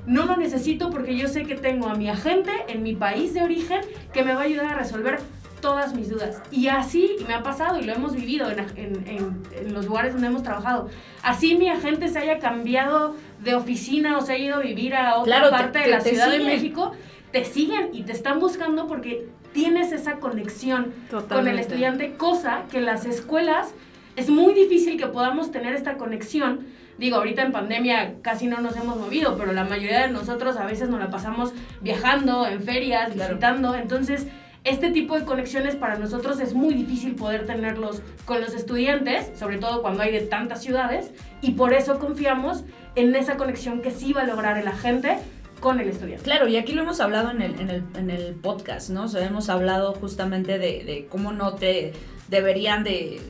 No 0.07 0.25
lo 0.25 0.39
necesito 0.39 0.89
porque 0.89 1.15
yo 1.17 1.29
sé 1.29 1.45
que 1.45 1.57
tengo 1.57 1.89
a 1.89 1.95
mi 1.95 2.09
agente 2.09 2.53
en 2.69 2.83
mi 2.83 2.95
país 2.95 3.35
de 3.35 3.43
origen 3.43 3.83
que 4.15 4.25
me 4.25 4.33
va 4.33 4.41
a 4.41 4.45
ayudar 4.45 4.73
a 4.73 4.79
resolver 4.79 5.19
todas 5.61 5.95
mis 5.95 6.09
dudas. 6.09 6.41
Y 6.51 6.69
así 6.69 7.17
me 7.27 7.35
ha 7.35 7.43
pasado 7.43 7.79
y 7.79 7.85
lo 7.85 7.93
hemos 7.93 8.15
vivido 8.15 8.47
en 8.51 9.75
los 9.75 9.85
lugares 9.85 10.13
donde 10.13 10.29
hemos 10.29 10.43
trabajado. 10.43 10.89
Así 11.23 11.57
mi 11.57 11.69
agente 11.69 12.09
se 12.09 12.19
haya 12.19 12.39
cambiado 12.39 13.17
de 13.43 13.55
oficina 13.55 14.17
o 14.19 14.21
se 14.21 14.33
haya 14.35 14.45
ido 14.45 14.57
a 14.57 14.61
vivir 14.61 14.95
a 14.95 15.17
otra 15.17 15.37
Claro, 15.39 15.51
parte 15.51 15.79
te- 15.79 15.85
de 15.87 15.91
la 15.91 15.99
te 16.01 16.11
Ciudad 16.11 16.31
de. 16.31 16.41
México, 16.41 16.93
te 17.33 17.45
siguen 17.45 17.91
y 17.93 18.03
te 18.03 18.13
están 18.13 18.41
buscando 18.41 18.87
porque 18.87 19.29
tienes 19.53 19.93
esa 19.93 20.15
conexión 20.17 20.93
con 21.29 21.47
el 21.49 21.59
estudiante, 21.59 22.15
cosa 22.17 22.63
que 22.71 22.81
las 22.81 23.05
escuelas 23.05 23.75
es 24.17 24.29
muy 24.31 24.55
difícil 24.55 24.97
que 24.99 25.07
podamos 25.07 25.51
tener 25.53 25.75
esta 25.75 25.97
conexión. 25.97 26.67
Digo, 26.99 27.17
ahorita 27.17 27.43
en 27.43 27.53
pandemia 27.53 28.15
casi 28.23 28.47
no 28.49 28.61
nos 28.61 28.77
hemos 28.77 28.97
movido, 28.97 29.37
pero 29.39 29.53
la 29.53 29.65
mayoría 29.65 30.01
de 30.07 30.13
nosotros 30.13 30.57
a 30.57 30.65
veces 30.67 30.89
nos 30.89 30.99
la 30.99 31.11
pasamos 31.11 31.53
viajando, 31.81 32.47
en 32.47 32.61
ferias, 32.61 33.13
Claro. 33.13 33.35
visitando. 33.35 33.75
Entonces, 33.77 34.27
este 34.69 34.91
tipo 34.91 35.19
de 35.19 35.25
conexiones 35.25 35.77
para 35.77 35.99
nosotros 35.99 36.41
es 36.41 36.55
muy 36.55 36.75
difícil 36.75 37.15
poder 37.15 37.47
tenerlos 37.47 38.03
con 38.25 38.41
los 38.41 38.55
estudiantes, 38.55 39.31
sobre 39.39 39.59
todo 39.59 39.83
cuando 39.83 40.03
hay 40.03 40.13
de 40.13 40.21
tantas 40.21 40.63
ciudades, 40.63 41.11
y 41.41 41.53
por 41.53 41.73
eso 41.73 41.99
confiamos 41.99 42.65
en 42.95 43.15
esa 43.15 43.37
conexión 43.37 43.81
que 43.83 43.91
sí 43.91 44.13
va 44.13 44.23
a 44.23 44.27
lograr 44.27 44.59
el 44.59 44.69
agente 44.69 45.19
con 45.61 45.81
el 45.81 45.89
estudiante. 45.89 46.25
Claro, 46.25 46.49
y 46.49 46.57
aquí 46.57 46.73
lo 46.73 46.83
hemos 46.83 47.01
hablado 47.01 47.31
en 47.31 47.43
el, 47.43 47.61
en 47.61 47.71
el, 47.71 47.83
en 47.97 48.11
el 48.11 48.35
podcast, 48.35 48.91
¿no? 48.91 49.05
O 49.05 49.09
sea, 49.09 49.27
hemos 49.27 49.49
hablado 49.49 49.93
justamente 49.95 50.59
de, 50.59 50.85
de 50.85 51.07
cómo 51.11 51.33
no 51.33 51.55
te 51.55 51.93
deberían 52.29 52.85
de... 52.85 53.21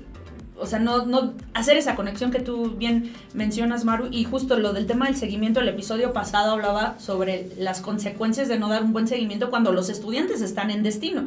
O 0.61 0.67
sea, 0.67 0.79
no, 0.79 1.07
no 1.07 1.35
hacer 1.55 1.77
esa 1.77 1.97
conexión 1.97 2.31
que 2.31 2.41
tú 2.41 2.71
bien 2.77 3.13
mencionas, 3.35 3.85
Maru, 3.85 4.09
y 4.11 4.25
justo 4.25 4.59
lo 4.59 4.73
del 4.73 4.87
tema 4.87 5.07
del 5.07 5.17
seguimiento, 5.17 5.61
el 5.61 5.69
episodio 5.69 6.13
pasado 6.13 6.53
hablaba 6.53 6.99
sobre 6.99 7.51
las 7.59 7.81
consecuencias 7.81 8.49
de 8.49 8.59
no 8.59 8.69
dar 8.69 8.83
un 8.83 8.93
buen 8.93 9.09
seguimiento 9.09 9.51
cuando 9.51 9.73
los 9.73 9.89
estudiantes 9.89 10.43
están 10.43 10.71
en 10.71 10.83
destino 10.83 11.27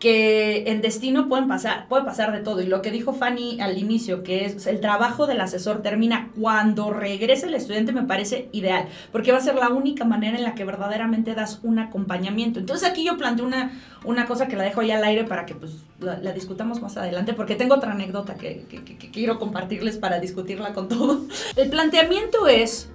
que 0.00 0.64
en 0.70 0.80
destino 0.80 1.28
pueden 1.28 1.46
pasar, 1.46 1.86
puede 1.86 2.04
pasar 2.04 2.32
de 2.32 2.40
todo. 2.40 2.62
Y 2.62 2.66
lo 2.66 2.80
que 2.80 2.90
dijo 2.90 3.12
Fanny 3.12 3.60
al 3.60 3.76
inicio, 3.76 4.22
que 4.22 4.46
es 4.46 4.66
el 4.66 4.80
trabajo 4.80 5.26
del 5.26 5.42
asesor 5.42 5.82
termina 5.82 6.30
cuando 6.40 6.90
regrese 6.90 7.46
el 7.46 7.54
estudiante, 7.54 7.92
me 7.92 8.04
parece 8.04 8.48
ideal, 8.52 8.88
porque 9.12 9.30
va 9.30 9.38
a 9.38 9.42
ser 9.42 9.56
la 9.56 9.68
única 9.68 10.06
manera 10.06 10.38
en 10.38 10.44
la 10.44 10.54
que 10.54 10.64
verdaderamente 10.64 11.34
das 11.34 11.60
un 11.62 11.78
acompañamiento. 11.78 12.58
Entonces 12.58 12.88
aquí 12.88 13.04
yo 13.04 13.18
planteo 13.18 13.44
una, 13.44 13.72
una 14.04 14.24
cosa 14.24 14.48
que 14.48 14.56
la 14.56 14.64
dejo 14.64 14.80
ahí 14.80 14.90
al 14.90 15.04
aire 15.04 15.24
para 15.24 15.44
que 15.44 15.54
pues 15.54 15.72
la, 16.00 16.16
discutamos 16.32 16.80
más 16.80 16.96
adelante, 16.96 17.34
porque 17.34 17.54
tengo 17.54 17.74
otra 17.74 17.92
anécdota 17.92 18.36
que, 18.36 18.64
quiero 19.12 19.38
compartirles 19.38 19.98
para 19.98 20.18
discutirla 20.18 20.72
con 20.72 20.88
todo. 20.88 21.26
El 21.56 21.68
planteamiento 21.68 22.48
es 22.48 22.88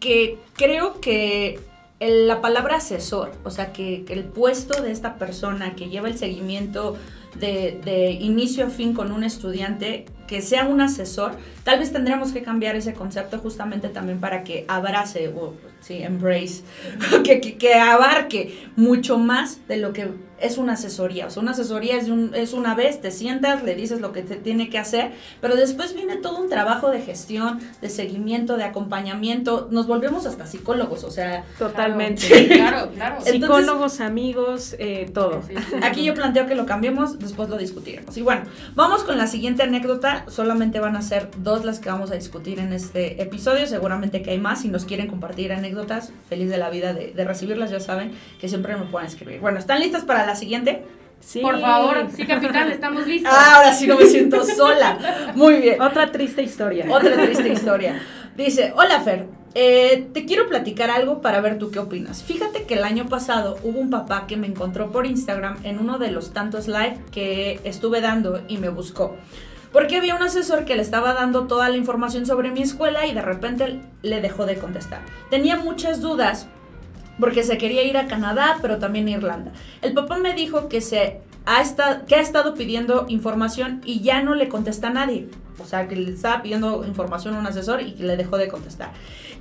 que 0.00 0.38
creo 0.54 1.02
que 1.02 1.60
el- 2.00 2.26
la 2.28 2.40
palabra 2.40 2.76
asesor, 2.76 3.32
o 3.44 3.50
sea, 3.50 3.72
que, 3.72 4.04
el 4.08 4.24
puesto 4.24 4.82
de 4.82 4.90
esta 4.92 5.16
persona 5.16 5.74
que 5.74 5.88
lleva 5.88 6.08
el 6.08 6.18
seguimiento 6.18 6.96
de, 7.38 7.80
de 7.84 8.10
inicio 8.12 8.66
a 8.66 8.70
fin 8.70 8.92
con 8.94 9.12
un 9.12 9.24
estudiante, 9.24 10.06
que 10.26 10.42
sea 10.42 10.64
un 10.66 10.80
asesor, 10.80 11.32
tal 11.64 11.78
vez 11.78 11.92
tendríamos 11.92 12.32
que 12.32 12.42
cambiar 12.42 12.76
ese 12.76 12.94
concepto 12.94 13.38
justamente 13.38 13.88
también 13.88 14.20
para 14.20 14.42
que 14.44 14.64
abrace, 14.68 15.28
o 15.28 15.54
sí, 15.80 16.02
embrace, 16.02 16.62
que, 17.24 17.40
que, 17.40 17.56
que 17.58 17.74
abarque 17.74 18.68
mucho 18.76 19.18
más 19.18 19.66
de 19.68 19.76
lo 19.78 19.92
que 19.92 20.08
es 20.38 20.58
una 20.58 20.74
asesoría. 20.74 21.26
O 21.28 21.30
sea, 21.30 21.40
una 21.42 21.52
asesoría 21.52 21.96
es, 21.96 22.10
un- 22.10 22.34
es 22.34 22.52
una 22.52 22.74
vez, 22.74 23.00
te 23.00 23.10
sientas, 23.10 23.62
le 23.62 23.74
dices 23.74 24.02
lo 24.02 24.12
que 24.12 24.20
te 24.20 24.36
tiene 24.36 24.68
que 24.68 24.76
hacer, 24.78 25.12
pero 25.40 25.56
después 25.56 25.94
viene 25.94 26.16
todo 26.16 26.38
un 26.42 26.50
trabajo 26.50 26.90
de 26.90 27.00
gestión, 27.00 27.58
de 27.80 27.88
seguimiento, 27.88 28.58
de 28.58 28.64
acompañamiento. 28.64 29.68
Nos 29.70 29.86
volvemos 29.86 30.26
hasta 30.26 30.46
psicólogos, 30.46 31.04
o 31.04 31.10
sea, 31.10 31.44
Totalmente. 31.58 32.48
Claro, 32.56 32.90
claro. 32.92 33.16
Entonces- 33.24 33.32
Psicólogos, 33.40 34.00
amigos, 34.00 34.76
eh, 34.78 35.10
todo. 35.14 35.42
Sí, 35.48 35.54
sí, 35.56 35.62
sí. 35.70 35.76
Aquí 35.82 36.04
yo 36.04 36.12
planteo 36.12 36.46
que 36.46 36.54
lo 36.54 36.66
cambiemos, 36.66 37.18
después 37.18 37.48
lo 37.48 37.56
discutiremos. 37.56 38.14
Y 38.18 38.22
bueno, 38.22 38.42
vamos 38.74 39.04
con 39.04 39.16
la 39.16 39.26
siguiente 39.28 39.62
anécdota. 39.62 40.26
Solamente 40.28 40.80
van 40.80 40.96
a 40.96 41.02
ser 41.02 41.30
dos 41.38 41.64
las 41.64 41.78
que 41.78 41.88
vamos 41.88 42.10
a 42.10 42.14
discutir 42.14 42.58
en 42.58 42.74
este 42.74 43.22
episodio. 43.22 43.66
Seguramente 43.66 44.20
que 44.20 44.32
hay 44.32 44.38
más. 44.38 44.60
Si 44.62 44.68
nos 44.68 44.84
quieren 44.84 45.06
compartir 45.08 45.52
anécdotas, 45.66 46.12
feliz 46.28 46.48
de 46.48 46.58
la 46.58 46.70
vida 46.70 46.94
de, 46.94 47.12
de 47.12 47.24
recibirlas, 47.24 47.70
ya 47.70 47.80
saben 47.80 48.12
que 48.40 48.48
siempre 48.48 48.76
me 48.76 48.84
pueden 48.86 49.08
escribir. 49.08 49.40
Bueno, 49.40 49.58
¿están 49.58 49.80
listas 49.80 50.04
para 50.04 50.24
la 50.24 50.36
siguiente? 50.36 50.84
Sí. 51.20 51.40
Por 51.40 51.60
favor, 51.60 52.06
sí, 52.14 52.26
capitán, 52.26 52.70
estamos 52.70 53.06
listos. 53.06 53.32
Ah, 53.34 53.56
ahora 53.56 53.72
sí 53.72 53.86
no 53.86 53.96
me 53.96 54.06
siento 54.06 54.44
sola. 54.44 55.32
Muy 55.34 55.56
bien. 55.56 55.80
Otra 55.80 56.12
triste 56.12 56.42
historia. 56.42 56.86
Otra 56.88 57.16
triste 57.16 57.48
historia. 57.48 58.00
Dice, 58.36 58.72
hola 58.76 59.00
Fer, 59.00 59.26
eh, 59.54 60.08
te 60.12 60.26
quiero 60.26 60.46
platicar 60.46 60.90
algo 60.90 61.22
para 61.22 61.40
ver 61.40 61.58
tú 61.58 61.70
qué 61.70 61.78
opinas. 61.78 62.22
Fíjate 62.22 62.64
que 62.64 62.74
el 62.74 62.84
año 62.84 63.06
pasado 63.06 63.58
hubo 63.62 63.80
un 63.80 63.88
papá 63.88 64.26
que 64.26 64.36
me 64.36 64.46
encontró 64.46 64.92
por 64.92 65.06
Instagram 65.06 65.56
en 65.64 65.78
uno 65.78 65.98
de 65.98 66.10
los 66.10 66.32
tantos 66.32 66.68
live 66.68 66.98
que 67.10 67.60
estuve 67.64 68.02
dando 68.02 68.42
y 68.46 68.58
me 68.58 68.68
buscó. 68.68 69.16
Porque 69.76 69.98
había 69.98 70.14
un 70.14 70.22
asesor 70.22 70.64
que 70.64 70.74
le 70.74 70.80
estaba 70.80 71.12
dando 71.12 71.46
toda 71.46 71.68
la 71.68 71.76
información 71.76 72.24
sobre 72.24 72.50
mi 72.50 72.62
escuela 72.62 73.04
y 73.06 73.12
de 73.12 73.20
repente 73.20 73.78
le 74.00 74.22
dejó 74.22 74.46
de 74.46 74.56
contestar. 74.56 75.02
Tenía 75.28 75.58
muchas 75.58 76.00
dudas 76.00 76.46
porque 77.20 77.42
se 77.42 77.58
quería 77.58 77.82
ir 77.82 77.98
a 77.98 78.06
Canadá, 78.06 78.56
pero 78.62 78.78
también 78.78 79.06
a 79.08 79.10
Irlanda. 79.10 79.52
El 79.82 79.92
papá 79.92 80.16
me 80.16 80.32
dijo 80.32 80.70
que 80.70 80.80
se 80.80 81.20
ha 81.44 81.60
estado, 81.60 82.06
que 82.06 82.14
ha 82.14 82.20
estado 82.20 82.54
pidiendo 82.54 83.04
información 83.10 83.82
y 83.84 84.00
ya 84.00 84.22
no 84.22 84.34
le 84.34 84.48
contesta 84.48 84.86
a 84.86 84.92
nadie. 84.94 85.28
o 85.58 85.66
sea, 85.66 85.88
que 85.88 85.96
le 85.96 86.10
estaba 86.10 86.40
pidiendo 86.40 86.82
información 86.86 87.34
a 87.34 87.38
un 87.38 87.46
asesor 87.46 87.82
y 87.82 87.92
que 87.92 88.04
le 88.04 88.16
dejó 88.16 88.38
de 88.38 88.48
contestar. 88.48 88.92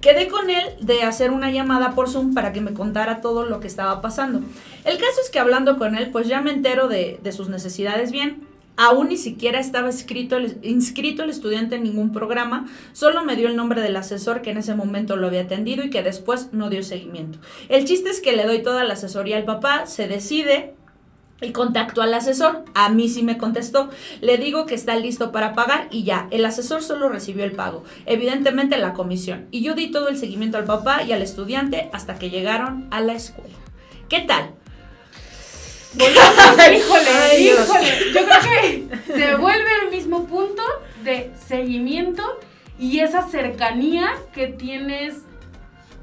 Quedé 0.01 0.27
con 0.27 0.49
él 0.49 0.65
de 0.81 1.03
hacer 1.03 1.31
una 1.31 1.49
llamada 1.49 1.91
por 1.91 2.09
Zoom 2.09 2.33
para 2.33 2.51
que 2.51 2.59
me 2.59 2.73
contara 2.73 3.21
todo 3.21 3.45
lo 3.45 3.61
que 3.61 3.67
estaba 3.67 4.01
pasando. 4.01 4.41
El 4.83 4.97
caso 4.97 5.21
es 5.23 5.29
que 5.29 5.39
hablando 5.39 5.77
con 5.77 5.95
él, 5.95 6.09
pues 6.11 6.27
ya 6.27 6.41
me 6.41 6.51
entero 6.51 6.89
de, 6.89 7.21
de 7.23 7.31
sus 7.31 7.47
necesidades 7.47 8.11
bien. 8.11 8.53
Aún 8.77 9.09
ni 9.09 9.17
siquiera 9.17 9.59
estaba 9.59 9.89
inscrito 9.89 10.35
el, 11.23 11.29
estudiante 11.29 11.75
en 11.75 11.83
ningún 11.83 12.11
programa, 12.11 12.67
solo 12.93 13.23
me 13.23 13.35
dio 13.35 13.47
el 13.47 13.55
nombre 13.55 13.81
del 13.81 13.95
asesor 13.95 14.41
que 14.41 14.51
en 14.51 14.57
ese 14.57 14.75
momento 14.75 15.15
lo 15.15 15.27
había 15.27 15.43
atendido 15.43 15.83
y 15.83 15.89
que 15.89 16.03
después 16.03 16.49
no 16.51 16.69
dio 16.69 16.83
seguimiento. 16.83 17.39
El 17.69 17.85
chiste 17.85 18.09
es 18.09 18.19
que 18.19 18.35
le 18.35 18.45
doy 18.45 18.63
toda 18.63 18.83
la 18.83 18.93
asesoría 18.93 19.37
al 19.37 19.45
papá, 19.45 19.85
se 19.85 20.07
decide, 20.07 20.73
y 21.41 21.51
contacto 21.51 22.01
al 22.01 22.13
asesor. 22.13 22.63
A 22.73 22.89
mí 22.89 23.09
sí 23.09 23.23
me 23.23 23.37
contestó. 23.37 23.89
Le 24.21 24.37
digo 24.37 24.65
que 24.65 24.75
está 24.75 24.95
listo 24.95 25.31
para 25.31 25.53
pagar 25.53 25.87
y 25.91 26.03
ya. 26.03 26.27
El 26.31 26.45
asesor 26.45 26.81
solo 26.81 27.09
recibió 27.09 27.43
el 27.43 27.51
pago. 27.51 27.83
Evidentemente 28.05 28.77
la 28.77 28.93
comisión. 28.93 29.47
Y 29.51 29.61
yo 29.61 29.73
di 29.73 29.91
todo 29.91 30.07
el 30.07 30.17
seguimiento 30.17 30.57
al 30.57 30.65
papá 30.65 31.03
y 31.03 31.11
al 31.11 31.21
estudiante 31.21 31.89
hasta 31.93 32.17
que 32.17 32.29
llegaron 32.29 32.87
a 32.91 33.01
la 33.01 33.13
escuela. 33.13 33.55
¿Qué 34.07 34.21
tal? 34.21 34.51
Híjole, 35.97 37.39
híjole. 37.39 38.13
Yo 38.13 38.25
creo 38.25 38.39
que 38.41 38.87
se 39.13 39.35
vuelve 39.35 39.69
al 39.83 39.91
mismo 39.91 40.25
punto 40.25 40.61
de 41.03 41.31
seguimiento 41.47 42.23
y 42.79 42.99
esa 42.99 43.27
cercanía 43.27 44.13
que 44.33 44.47
tienes 44.47 45.15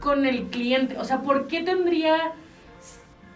con 0.00 0.26
el 0.26 0.44
cliente. 0.44 0.96
O 0.98 1.04
sea, 1.04 1.20
¿por 1.22 1.46
qué 1.46 1.62
tendría, 1.62 2.32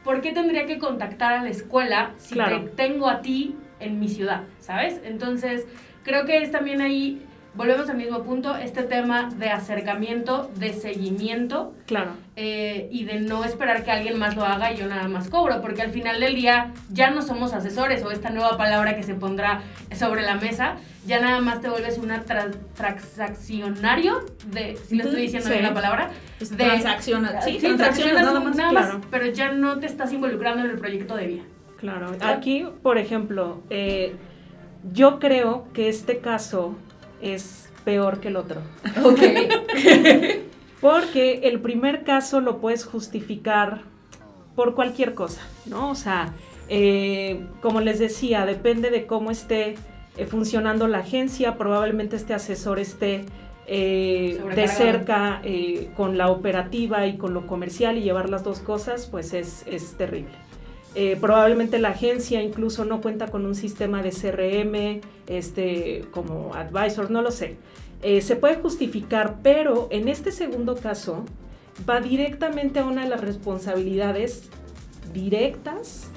por 0.04 0.20
qué 0.20 0.32
tendría 0.32 0.66
que 0.66 0.78
contactar 0.78 1.32
a 1.34 1.42
la 1.42 1.50
escuela 1.50 2.12
si 2.18 2.34
Claro. 2.34 2.62
te 2.62 2.68
tengo 2.70 3.08
a 3.08 3.20
ti 3.22 3.54
en 3.80 4.00
mi 4.00 4.08
ciudad? 4.08 4.42
¿Sabes? 4.60 5.00
Entonces, 5.04 5.66
creo 6.02 6.24
que 6.24 6.38
es 6.38 6.50
también 6.50 6.80
ahí, 6.80 7.22
volvemos 7.56 7.88
al 7.88 7.96
mismo 7.96 8.22
punto, 8.22 8.54
este 8.56 8.82
tema 8.82 9.30
de 9.36 9.48
acercamiento, 9.50 10.50
de 10.56 10.72
seguimiento 10.72 11.74
Claro. 11.86 12.10
eh, 12.36 12.88
y 12.90 13.04
de 13.04 13.20
no 13.20 13.44
esperar 13.44 13.82
que 13.84 13.90
alguien 13.90 14.18
más 14.18 14.36
lo 14.36 14.44
haga 14.44 14.72
y 14.72 14.76
yo 14.76 14.86
nada 14.86 15.08
más 15.08 15.28
cobro, 15.28 15.60
porque 15.62 15.82
al 15.82 15.90
final 15.90 16.20
del 16.20 16.34
día 16.34 16.72
ya 16.90 17.10
no 17.10 17.22
somos 17.22 17.52
asesores 17.54 18.02
o 18.04 18.10
esta 18.10 18.30
nueva 18.30 18.56
palabra 18.58 18.94
que 18.96 19.02
se 19.02 19.14
pondrá 19.14 19.62
sobre 19.96 20.22
la 20.22 20.34
mesa, 20.36 20.76
ya 21.06 21.20
nada 21.20 21.40
más 21.40 21.60
te 21.60 21.68
vuelves 21.70 21.98
una 21.98 22.24
tra- 22.24 22.52
transaccionario 22.74 24.24
de, 24.52 24.76
si 24.76 24.96
le 24.96 25.04
estoy 25.04 25.22
diciendo 25.22 25.46
Sí. 25.48 25.52
bien 25.54 25.64
la 25.64 25.74
palabra, 25.74 26.10
de- 26.40 26.46
transacciona- 26.56 27.40
sí, 27.42 27.52
sí, 27.52 27.58
transaccionas 27.58 28.22
nada 28.22 28.40
más, 28.40 28.56
nada 28.56 28.72
más, 28.72 28.84
claro. 28.86 29.00
pero 29.10 29.26
ya 29.26 29.52
no 29.52 29.78
te 29.78 29.86
estás 29.86 30.12
involucrando 30.12 30.64
en 30.64 30.70
el 30.70 30.78
proyecto 30.78 31.16
de 31.16 31.26
vida. 31.26 31.42
Claro. 31.78 32.12
Aquí, 32.20 32.66
por 32.82 32.98
ejemplo, 32.98 33.62
eh, 33.70 34.14
yo 34.92 35.18
creo 35.18 35.66
que 35.72 35.88
este 35.88 36.18
caso 36.18 36.76
es 37.20 37.68
peor 37.84 38.20
que 38.20 38.28
el 38.28 38.36
otro. 38.36 38.60
Ok. 39.04 39.20
Porque 40.80 41.40
el 41.44 41.60
primer 41.60 42.04
caso 42.04 42.40
lo 42.40 42.58
puedes 42.58 42.84
justificar 42.84 43.82
por 44.54 44.74
cualquier 44.74 45.14
cosa, 45.14 45.42
¿no? 45.66 45.90
O 45.90 45.94
sea, 45.94 46.32
eh, 46.68 47.46
como 47.60 47.80
les 47.80 47.98
decía, 47.98 48.44
depende 48.46 48.90
de 48.90 49.06
cómo 49.06 49.30
esté 49.30 49.76
eh, 50.16 50.26
funcionando 50.26 50.88
la 50.88 50.98
agencia, 50.98 51.56
probablemente 51.56 52.16
este 52.16 52.34
asesor 52.34 52.78
esté 52.78 53.24
eh, 53.66 54.40
de 54.54 54.68
cerca 54.68 55.42
con 55.96 56.16
la 56.16 56.28
operativa 56.28 57.06
y 57.06 57.16
con 57.16 57.34
lo 57.34 57.46
comercial 57.46 57.98
y 57.98 58.02
llevar 58.02 58.30
las 58.30 58.44
dos 58.44 58.60
cosas, 58.60 59.06
pues 59.06 59.32
es, 59.32 59.64
es 59.66 59.96
terrible. 59.96 60.45
Eh, 60.98 61.18
probablemente 61.20 61.78
la 61.78 61.90
agencia 61.90 62.42
incluso 62.42 62.86
no 62.86 63.02
cuenta 63.02 63.26
con 63.26 63.44
un 63.44 63.54
sistema 63.54 64.02
de 64.02 64.10
CRM, 64.12 65.02
este, 65.26 66.06
como 66.10 66.54
advisor, 66.54 67.10
no 67.10 67.20
lo 67.20 67.30
sé. 67.30 67.56
Eh, 68.02 68.22
se 68.22 68.34
puede 68.34 68.56
justificar, 68.56 69.40
pero 69.42 69.88
en 69.90 70.08
este 70.08 70.32
segundo 70.32 70.74
caso 70.74 71.26
va 71.88 72.00
directamente 72.00 72.78
a 72.78 72.86
una 72.86 73.02
de 73.02 73.10
las 73.10 73.20
responsabilidades 73.20 74.48
directas 75.12 76.08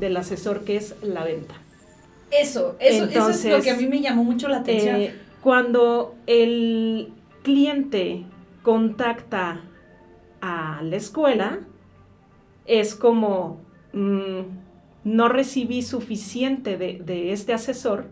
del 0.00 0.16
asesor, 0.16 0.64
que 0.64 0.76
es 0.76 0.94
la 1.02 1.22
venta. 1.22 1.54
Eso, 2.30 2.76
eso, 2.80 2.80
eso 2.80 2.94
es 2.94 2.98
lo 3.00 3.06
Entonces, 3.06 3.64
que 3.64 3.70
a 3.70 3.76
mí 3.76 3.86
me 3.86 4.00
llamó 4.00 4.24
mucho 4.24 4.48
la 4.48 4.60
atención. 4.60 5.02
Eh, 5.02 5.14
cuando 5.42 6.14
el 6.26 7.12
cliente 7.42 8.24
contacta 8.62 9.60
a 10.40 10.80
la 10.82 10.96
escuela, 10.96 11.60
es 12.64 12.94
como, 12.94 13.60
mm, 13.94 14.40
no 15.04 15.28
recibí 15.28 15.82
suficiente 15.82 16.76
de, 16.76 17.00
de 17.04 17.32
este 17.32 17.52
asesor 17.52 18.06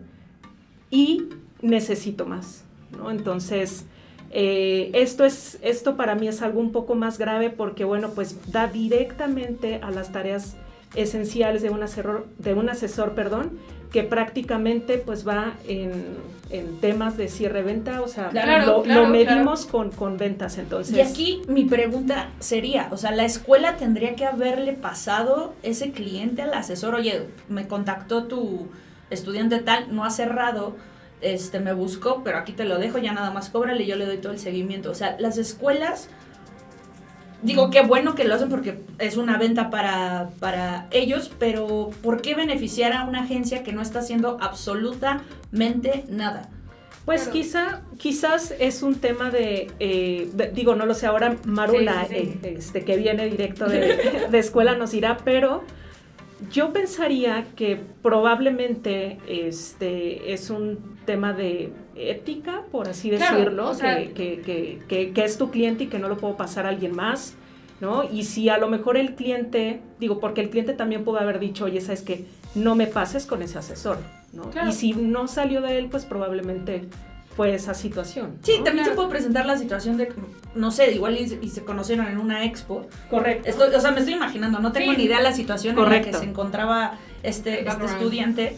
y 0.91 1.29
necesito 1.61 2.27
más, 2.27 2.65
¿no? 2.97 3.11
Entonces, 3.11 3.87
eh, 4.35 4.91
esto, 4.95 5.27
es, 5.27 5.59
esto 5.61 5.97
para 5.97 6.15
mí 6.15 6.27
es 6.27 6.41
algo 6.41 6.59
un 6.59 6.73
poco 6.73 6.95
más 6.95 7.19
grave 7.19 7.51
porque, 7.51 7.85
bueno, 7.85 8.11
pues 8.11 8.51
da 8.51 8.67
directamente 8.67 9.81
a 9.83 9.91
las 9.91 10.11
tareas 10.11 10.57
esenciales 10.95 11.61
de 11.63 11.71
un 11.71 11.83
asesor, 11.83 12.27
de 12.39 12.55
un 12.55 12.71
asesor 12.71 13.15
perdón, 13.15 13.59
que 13.93 14.03
prácticamente 14.03 14.99
pues 14.99 15.27
va 15.27 15.53
en, 15.69 16.17
en 16.51 16.81
temas 16.81 17.17
de 17.17 17.29
cierre-venta, 17.29 18.01
o 18.01 18.09
sea, 18.09 18.31
Claro, 18.31 18.67
lo, 18.79 18.83
claro, 18.83 19.03
lo 19.03 19.09
medimos 19.09 19.67
con, 19.67 19.91
con 19.91 20.17
ventas, 20.17 20.59
entonces... 20.59 20.97
Y 20.97 21.01
aquí 21.01 21.43
mi 21.47 21.65
pregunta 21.65 22.31
sería, 22.41 22.89
o 22.91 22.97
sea, 22.97 23.11
la 23.13 23.25
escuela 23.25 23.77
tendría 23.77 24.17
que 24.17 24.25
haberle 24.25 24.73
pasado 24.73 25.55
ese 25.63 25.93
cliente 25.93 26.43
al 26.43 26.55
asesor, 26.55 26.95
oye, 26.95 27.29
me 27.49 27.69
contactó 27.69 28.25
tu 28.25 28.69
estudiante 29.11 29.59
tal, 29.59 29.95
no 29.95 30.05
ha 30.05 30.11
cerrado, 30.11 30.75
este 31.21 31.61
me 31.61 31.73
buscó, 31.73 32.23
pero 32.25 32.39
aquí 32.39 32.53
te 32.53 32.65
lo 32.65 32.79
dejo, 32.79 32.99
ya 32.99 33.13
nada 33.13 33.31
más 33.31 33.49
cóbrale 33.51 33.87
yo 33.87 33.97
le 33.97 34.07
doy 34.07 34.19
todo 34.19 34.33
el 34.33 34.39
seguimiento. 34.39 34.91
O 34.91 34.95
sea, 34.95 35.17
las 35.21 35.39
escuelas, 35.39 36.09
digo, 37.43 37.71
qué 37.71 37.83
bueno 37.83 38.15
que 38.15 38.25
lo 38.25 38.35
hacen 38.35 38.49
porque 38.49 38.81
es 38.99 39.17
una 39.17 39.37
venta 39.39 39.69
para, 39.71 40.31
para 40.41 40.87
ellos, 40.91 41.31
pero 41.39 41.91
¿por 42.03 42.23
qué 42.23 42.35
beneficiar 42.35 42.93
a 42.93 43.05
una 43.05 43.23
agencia 43.25 43.63
que 43.63 43.73
no 43.73 43.83
está 43.83 43.99
haciendo 44.01 44.39
absolutamente 44.41 46.05
nada? 46.09 46.49
Pues 47.05 47.23
Claro. 47.23 47.33
quizá, 47.33 47.83
quizás 47.99 48.55
es 48.61 48.83
un 48.85 48.95
tema 48.95 49.31
de, 49.31 49.71
eh, 49.81 50.31
de- 50.35 50.51
digo, 50.53 50.77
no 50.77 50.87
lo 50.87 50.95
sé, 50.95 51.07
ahora 51.07 51.37
Marula, 51.45 52.07
Sí, 52.09 52.15
sí, 52.15 52.23
sí. 52.25 52.39
eh, 52.45 52.55
este, 52.59 52.85
que 52.85 52.97
viene 52.97 53.27
directo 53.27 53.67
de, 53.67 54.27
de 54.31 54.39
escuela, 54.39 54.77
nos 54.77 54.93
dirá, 54.93 55.17
pero 55.25 55.65
yo 56.53 56.73
pensaría 56.73 57.47
que 57.57 57.81
probablemente 58.03 59.19
este, 59.27 60.33
es 60.33 60.49
un 60.51 60.92
tema 61.05 61.33
de 61.33 61.73
ética, 61.97 62.63
por 62.71 62.89
así 62.89 63.11
Claro, 63.11 63.37
decirlo, 63.39 63.71
o 63.71 63.75
sea- 63.75 63.97
que, 63.99 64.13
que- 64.13 64.41
que- 64.41 64.79
que- 64.89 65.13
que 65.13 65.25
es 65.25 65.39
tu 65.39 65.51
cliente 65.51 65.85
y 65.85 65.87
que 65.89 65.99
no 65.99 66.09
lo 66.09 66.17
puedo 66.17 66.37
pasar 66.37 66.67
a 66.67 66.71
alguien 66.71 66.95
más, 66.95 67.35
¿no? 67.81 68.05
Y 68.05 68.25
si 68.25 68.49
a 68.49 68.59
lo 68.59 68.69
mejor 68.69 68.97
el 68.97 69.15
cliente, 69.15 69.81
digo, 69.99 70.21
porque 70.21 70.41
el 70.41 70.51
cliente 70.51 70.73
también 70.73 71.05
pudo 71.05 71.19
haber 71.19 71.39
dicho, 71.39 71.65
oye, 71.65 71.81
sabes 71.81 72.03
que 72.03 72.25
no 72.55 72.75
me 72.77 72.87
pases 72.87 73.27
con 73.27 73.43
ese 73.43 73.59
asesor, 73.59 73.99
¿no? 74.33 74.51
Claro. 74.51 74.69
Y 74.69 74.73
si 74.73 74.93
no 74.93 75.27
salió 75.29 75.61
de 75.61 75.79
él, 75.79 75.89
pues 75.91 76.05
probablemente 76.05 76.85
fue 77.37 77.55
esa 77.55 77.73
situación. 77.73 78.37
Sí, 78.43 78.57
¿no? 78.59 78.65
también 78.65 78.85
se 78.85 78.91
Claro. 78.93 79.09
puede 79.09 79.09
presentar 79.19 79.47
la 79.47 79.57
situación 79.57 79.97
de, 79.97 80.13
no 80.55 80.71
sé, 80.71 80.93
igual 80.93 81.17
y, 81.19 81.39
y 81.41 81.49
se 81.49 81.65
conocieron 81.65 82.07
en 82.07 82.19
una 82.19 82.45
expo. 82.45 82.87
Correcto. 83.09 83.49
Estoy, 83.49 83.75
o 83.75 83.81
sea, 83.81 83.91
me 83.91 84.01
estoy 84.01 84.15
imaginando, 84.15 84.59
no 84.61 84.71
tengo 84.71 84.93
Sí. 84.93 84.99
ni 84.99 85.05
idea 85.05 85.17
de 85.17 85.23
la 85.25 85.33
situación 85.33 85.73
en 85.75 85.79
la 85.81 85.85
Correcto. 85.85 86.11
que 86.11 86.17
se 86.19 86.25
encontraba 86.31 86.99
este, 87.23 87.67
este 87.67 87.85
estudiante, 87.87 88.57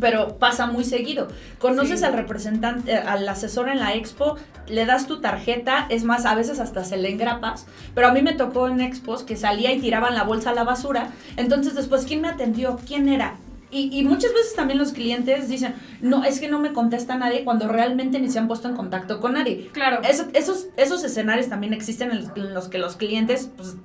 pero 0.00 0.38
pasa 0.38 0.66
muy 0.66 0.84
seguido. 0.84 1.28
Conoces 1.58 2.00
Sí. 2.00 2.06
al 2.06 2.12
representante, 2.14 2.94
al 2.96 3.28
asesor 3.28 3.68
en 3.68 3.78
la 3.78 3.94
expo, 3.94 4.36
le 4.68 4.84
das 4.86 5.06
tu 5.06 5.20
tarjeta, 5.20 5.86
es 5.88 6.04
más, 6.04 6.26
a 6.26 6.34
veces 6.34 6.60
hasta 6.60 6.84
se 6.84 6.96
le 6.96 7.10
engrapas, 7.10 7.66
pero 7.94 8.08
a 8.08 8.12
mí 8.12 8.22
me 8.22 8.34
tocó 8.34 8.68
en 8.68 8.80
expos 8.80 9.22
que 9.22 9.36
salía 9.36 9.72
y 9.72 9.80
tiraban 9.80 10.14
la 10.14 10.24
bolsa 10.24 10.50
a 10.50 10.54
la 10.54 10.64
basura, 10.64 11.08
entonces 11.36 11.74
después, 11.74 12.04
¿quién 12.04 12.20
me 12.20 12.28
atendió? 12.28 12.78
¿Quién 12.86 13.08
era? 13.08 13.36
Y, 13.70 13.90
y 13.98 14.02
muchas 14.02 14.32
veces 14.32 14.54
también 14.54 14.78
los 14.78 14.92
clientes 14.92 15.48
dicen, 15.48 15.74
no, 16.00 16.24
es 16.24 16.40
que 16.40 16.48
no 16.48 16.58
me 16.58 16.72
contesta 16.72 17.16
nadie 17.16 17.44
cuando 17.44 17.68
realmente 17.68 18.18
ni 18.18 18.30
se 18.30 18.38
han 18.38 18.48
puesto 18.48 18.66
en 18.68 18.74
contacto 18.76 19.20
con 19.20 19.34
nadie. 19.34 19.68
Claro. 19.72 20.00
Eso- 20.08 20.26
esos, 20.32 20.68
esos 20.78 21.04
escenarios 21.04 21.48
también 21.48 21.74
existen 21.74 22.10
en 22.10 22.18
los, 22.22 22.30
en 22.36 22.54
los 22.54 22.68
que 22.68 22.78
los 22.78 22.96
clientes 22.96 23.50
pues, 23.56 23.76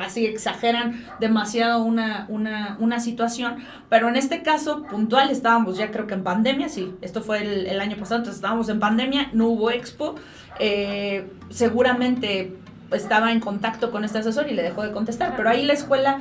así 0.00 0.26
exageran 0.26 1.04
demasiado 1.20 1.84
una, 1.84 2.26
una, 2.28 2.76
una 2.80 2.98
situación, 2.98 3.56
pero 3.88 4.08
en 4.08 4.16
este 4.16 4.42
caso 4.42 4.82
puntual 4.84 5.30
estábamos 5.30 5.76
ya 5.76 5.92
creo 5.92 6.08
que 6.08 6.14
en 6.14 6.24
pandemia, 6.24 6.68
sí, 6.68 6.92
esto 7.00 7.22
fue 7.22 7.42
el, 7.42 7.66
el 7.66 7.80
año 7.80 7.96
pasado, 7.96 8.16
entonces 8.18 8.36
estábamos 8.38 8.68
en 8.68 8.80
pandemia, 8.80 9.30
no 9.32 9.46
hubo 9.46 9.70
expo, 9.70 10.16
eh, 10.58 11.30
seguramente 11.50 12.56
estaba 12.92 13.30
en 13.30 13.38
contacto 13.38 13.92
con 13.92 14.04
este 14.04 14.18
asesor 14.18 14.48
y 14.50 14.54
le 14.54 14.62
dejó 14.62 14.82
de 14.82 14.90
contestar, 14.90 15.34
pero 15.36 15.48
ahí 15.50 15.64
la 15.64 15.74
escuela, 15.74 16.20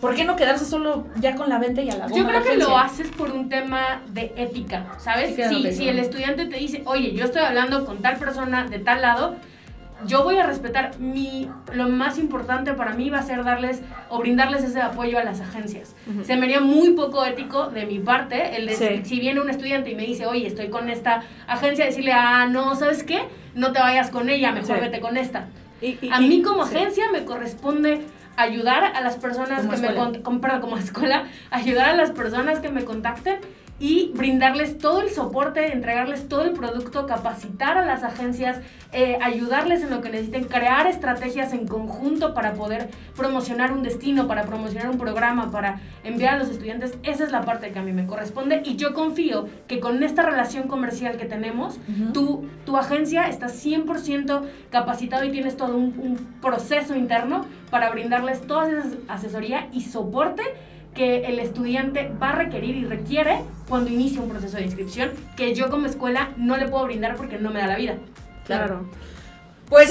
¿por 0.00 0.14
qué 0.14 0.24
no 0.24 0.36
quedarse 0.36 0.64
solo 0.64 1.06
ya 1.20 1.34
con 1.34 1.48
la 1.48 1.58
venta 1.58 1.82
y 1.82 1.90
a 1.90 1.96
la 1.96 2.06
Yo 2.08 2.24
goma 2.24 2.28
creo 2.28 2.42
que 2.42 2.56
lo 2.56 2.76
haces 2.76 3.08
por 3.08 3.32
un 3.32 3.48
tema 3.48 4.02
de 4.08 4.32
ética, 4.36 4.86
¿sabes? 4.98 5.36
Sí, 5.36 5.42
si, 5.48 5.62
si 5.70 5.74
sí. 5.74 5.88
el 5.88 5.98
estudiante 5.98 6.46
te 6.46 6.56
dice, 6.56 6.82
oye, 6.84 7.12
yo 7.12 7.24
estoy 7.24 7.42
hablando 7.42 7.84
con 7.84 8.02
tal 8.02 8.16
persona 8.16 8.66
de 8.66 8.78
tal 8.78 9.02
lado, 9.02 9.36
yo 10.04 10.24
voy 10.24 10.36
a 10.36 10.46
respetar 10.46 10.98
mi 10.98 11.48
lo 11.72 11.88
más 11.88 12.18
importante 12.18 12.74
para 12.74 12.92
mí 12.92 13.08
va 13.08 13.18
a 13.18 13.22
ser 13.22 13.44
darles 13.44 13.80
o 14.10 14.18
brindarles 14.18 14.62
ese 14.62 14.80
apoyo 14.80 15.18
a 15.18 15.24
las 15.24 15.40
agencias. 15.40 15.94
Se 16.22 16.36
me 16.36 16.44
haría 16.44 16.60
muy 16.60 16.90
poco 16.90 17.24
ético 17.24 17.68
de 17.68 17.86
mi 17.86 17.98
parte 17.98 18.56
el 18.56 18.66
decir, 18.66 19.02
si 19.06 19.18
viene 19.20 19.40
un 19.40 19.48
estudiante 19.48 19.90
y 19.90 19.94
me 19.94 20.04
dice, 20.04 20.26
"Oye, 20.26 20.46
estoy 20.46 20.68
con 20.68 20.90
esta 20.90 21.22
agencia", 21.46 21.86
decirle, 21.86 22.12
"Ah, 22.12 22.46
no, 22.46 22.76
¿sabes 22.76 23.04
qué? 23.04 23.22
No 23.54 23.72
te 23.72 23.80
vayas 23.80 24.10
con 24.10 24.28
ella, 24.28 24.52
mejor 24.52 24.80
vete 24.80 25.00
con 25.00 25.16
esta." 25.16 25.48
a 26.10 26.20
mí 26.20 26.42
como 26.42 26.62
agencia 26.62 27.04
me 27.12 27.24
corresponde 27.24 28.02
ayudar 28.36 28.84
a 28.84 29.00
las 29.00 29.16
personas 29.16 29.66
que 29.66 29.76
me 29.76 29.88
perdón, 29.88 30.22
como 30.60 30.76
escuela, 30.78 31.24
ayudar 31.50 31.90
a 31.90 31.96
las 31.96 32.10
personas 32.10 32.60
que 32.60 32.68
me 32.68 32.84
contacten 32.84 33.38
y 33.78 34.10
brindarles 34.14 34.78
todo 34.78 35.02
el 35.02 35.10
soporte, 35.10 35.72
entregarles 35.72 36.28
todo 36.28 36.42
el 36.42 36.52
producto, 36.52 37.06
capacitar 37.06 37.76
a 37.76 37.84
las 37.84 38.02
agencias, 38.04 38.60
eh, 38.92 39.18
ayudarles 39.22 39.82
en 39.82 39.90
lo 39.90 40.00
que 40.00 40.08
necesiten, 40.08 40.44
crear 40.44 40.86
estrategias 40.86 41.52
en 41.52 41.66
conjunto 41.66 42.32
para 42.32 42.54
poder 42.54 42.88
promocionar 43.14 43.72
un 43.72 43.82
destino, 43.82 44.26
para 44.26 44.44
promocionar 44.44 44.88
un 44.88 44.98
programa, 44.98 45.50
para 45.50 45.80
enviar 46.04 46.34
a 46.34 46.38
los 46.38 46.48
estudiantes. 46.48 46.96
Esa 47.02 47.24
es 47.24 47.32
la 47.32 47.42
parte 47.42 47.70
que 47.70 47.78
a 47.78 47.82
mí 47.82 47.92
me 47.92 48.06
corresponde 48.06 48.62
y 48.64 48.76
yo 48.76 48.94
confío 48.94 49.46
que 49.66 49.78
con 49.78 50.02
esta 50.02 50.22
relación 50.22 50.68
comercial 50.68 51.18
que 51.18 51.26
tenemos, 51.26 51.78
tu, 52.14 52.46
tu 52.64 52.76
agencia 52.76 53.28
está 53.28 53.48
100% 53.48 54.42
capacitado 54.70 55.24
y 55.24 55.30
tienes 55.30 55.56
todo 55.56 55.76
un, 55.76 55.98
un 55.98 56.16
proceso 56.40 56.94
interno 56.94 57.44
para 57.70 57.90
brindarles 57.90 58.46
toda 58.46 58.70
esa 58.70 58.86
asesoría 59.08 59.68
y 59.72 59.82
soporte 59.82 60.42
que 60.96 61.26
el 61.26 61.38
estudiante 61.38 62.10
va 62.20 62.30
a 62.30 62.36
requerir 62.36 62.74
y 62.74 62.84
requiere 62.84 63.40
cuando 63.68 63.90
inicia 63.90 64.20
un 64.20 64.28
proceso 64.28 64.56
de 64.56 64.64
inscripción 64.64 65.10
que 65.36 65.54
yo 65.54 65.70
como 65.70 65.86
escuela 65.86 66.30
no 66.36 66.56
le 66.56 66.66
puedo 66.68 66.84
brindar 66.84 67.16
porque 67.16 67.38
no 67.38 67.50
me 67.50 67.60
da 67.60 67.66
la 67.66 67.76
vida. 67.76 67.96
Claro. 68.46 68.88
Pues 69.68 69.90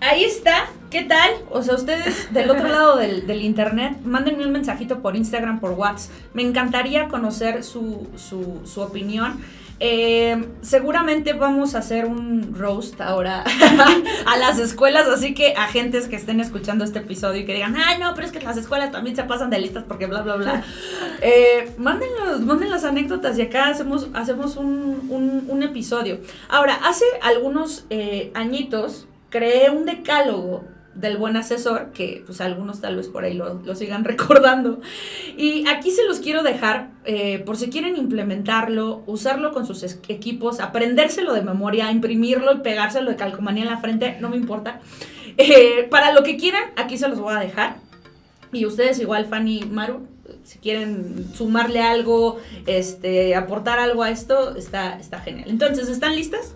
ahí 0.00 0.24
está. 0.24 0.66
¿Qué 0.90 1.02
tal? 1.02 1.30
O 1.50 1.62
sea, 1.62 1.74
ustedes 1.74 2.32
del 2.32 2.50
otro 2.50 2.68
lado 2.68 2.96
del, 2.96 3.26
del, 3.26 3.42
internet, 3.42 3.98
mándenme 4.04 4.46
un 4.46 4.52
mensajito 4.52 5.00
por 5.00 5.16
Instagram, 5.16 5.60
por 5.60 5.72
WhatsApp. 5.72 6.12
Me 6.32 6.42
encantaría 6.42 7.08
conocer 7.08 7.64
su, 7.64 8.08
su, 8.16 8.62
su 8.64 8.80
opinión. 8.80 9.40
Eh, 9.78 10.48
seguramente 10.62 11.34
vamos 11.34 11.74
a 11.74 11.80
hacer 11.80 12.06
un 12.06 12.54
roast 12.54 12.98
ahora 13.00 13.44
a 14.26 14.36
las 14.38 14.58
escuelas, 14.58 15.06
así 15.06 15.34
que 15.34 15.52
agentes 15.54 16.08
que 16.08 16.16
estén 16.16 16.40
escuchando 16.40 16.82
este 16.84 17.00
episodio 17.00 17.42
y 17.42 17.44
que 17.44 17.52
digan, 17.52 17.76
ay 17.76 17.98
no, 17.98 18.14
pero 18.14 18.26
es 18.26 18.32
que 18.32 18.40
las 18.40 18.56
escuelas 18.56 18.90
también 18.90 19.14
se 19.16 19.24
pasan 19.24 19.50
de 19.50 19.58
listas 19.58 19.84
porque 19.86 20.06
bla, 20.06 20.22
bla, 20.22 20.36
bla. 20.36 20.64
Eh, 21.22 21.72
manden 21.78 22.70
las 22.70 22.84
anécdotas 22.84 23.38
y 23.38 23.42
acá 23.42 23.68
hacemos, 23.68 24.08
hacemos 24.12 24.56
un, 24.56 25.46
un, 25.48 25.62
episodio. 25.62 26.20
Ahora, 26.48 26.78
hace 26.84 27.04
algunos 27.22 27.86
eh, 27.88 28.30
añitos 28.34 29.06
creé 29.30 29.70
un 29.70 29.86
decálogo 29.86 30.64
del 30.96 31.16
buen 31.18 31.36
asesor, 31.36 31.92
que 31.92 32.22
pues 32.26 32.40
algunos 32.40 32.80
tal 32.80 32.96
vez 32.96 33.08
por 33.08 33.24
ahí 33.24 33.34
lo, 33.34 33.74
sigan 33.74 34.04
recordando. 34.04 34.80
Y 35.36 35.66
aquí 35.68 35.90
se 35.90 36.04
los 36.04 36.20
quiero 36.20 36.42
dejar 36.42 36.90
eh, 37.04 37.38
por 37.40 37.56
si 37.56 37.68
quieren 37.70 37.96
implementarlo, 37.96 39.02
usarlo 39.06 39.52
con 39.52 39.66
sus 39.66 39.82
equipos, 40.08 40.60
aprendérselo 40.60 41.34
de 41.34 41.42
memoria, 41.42 41.90
imprimirlo 41.90 42.54
y 42.54 42.58
pegárselo 42.58 43.10
de 43.10 43.16
calcomanía 43.16 43.64
en 43.64 43.70
la 43.70 43.78
frente, 43.78 44.16
no 44.20 44.28
me 44.28 44.36
importa. 44.36 44.80
Eh, 45.38 45.86
para 45.90 46.12
lo 46.12 46.22
que 46.22 46.36
quieran, 46.36 46.64
aquí 46.76 46.96
se 46.96 47.08
los 47.08 47.20
voy 47.20 47.34
a 47.34 47.40
dejar. 47.40 47.76
Y 48.52 48.64
ustedes 48.64 48.98
igual, 49.00 49.26
Fanny 49.26 49.64
Maru, 49.70 50.06
si 50.44 50.58
quieren 50.58 51.26
sumarle 51.34 51.82
algo, 51.82 52.38
este, 52.66 53.34
aportar 53.34 53.78
algo 53.78 54.02
a 54.02 54.10
esto, 54.10 54.56
está, 54.56 54.98
está 54.98 55.20
genial. 55.20 55.50
Entonces, 55.50 55.88
¿están 55.88 56.16
listas? 56.16 56.54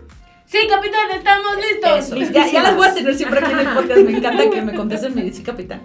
Sí, 0.51 0.59
capitán, 0.69 1.09
estamos 1.15 1.57
listos. 1.59 2.33
ya, 2.33 2.51
ya, 2.51 2.63
las 2.65 2.77
voy 2.77 2.89
a 2.89 2.93
tener 2.93 3.15
siempre 3.15 3.39
aquí 3.39 3.53
en 3.53 3.61
el 3.61 3.69
podcast. 3.69 4.01
Me 4.01 4.17
encanta 4.17 4.51
que 4.51 4.63
me 4.63 4.75
contesten 4.75 5.15
mi 5.15 5.31
sí, 5.31 5.45
capitán. 5.45 5.81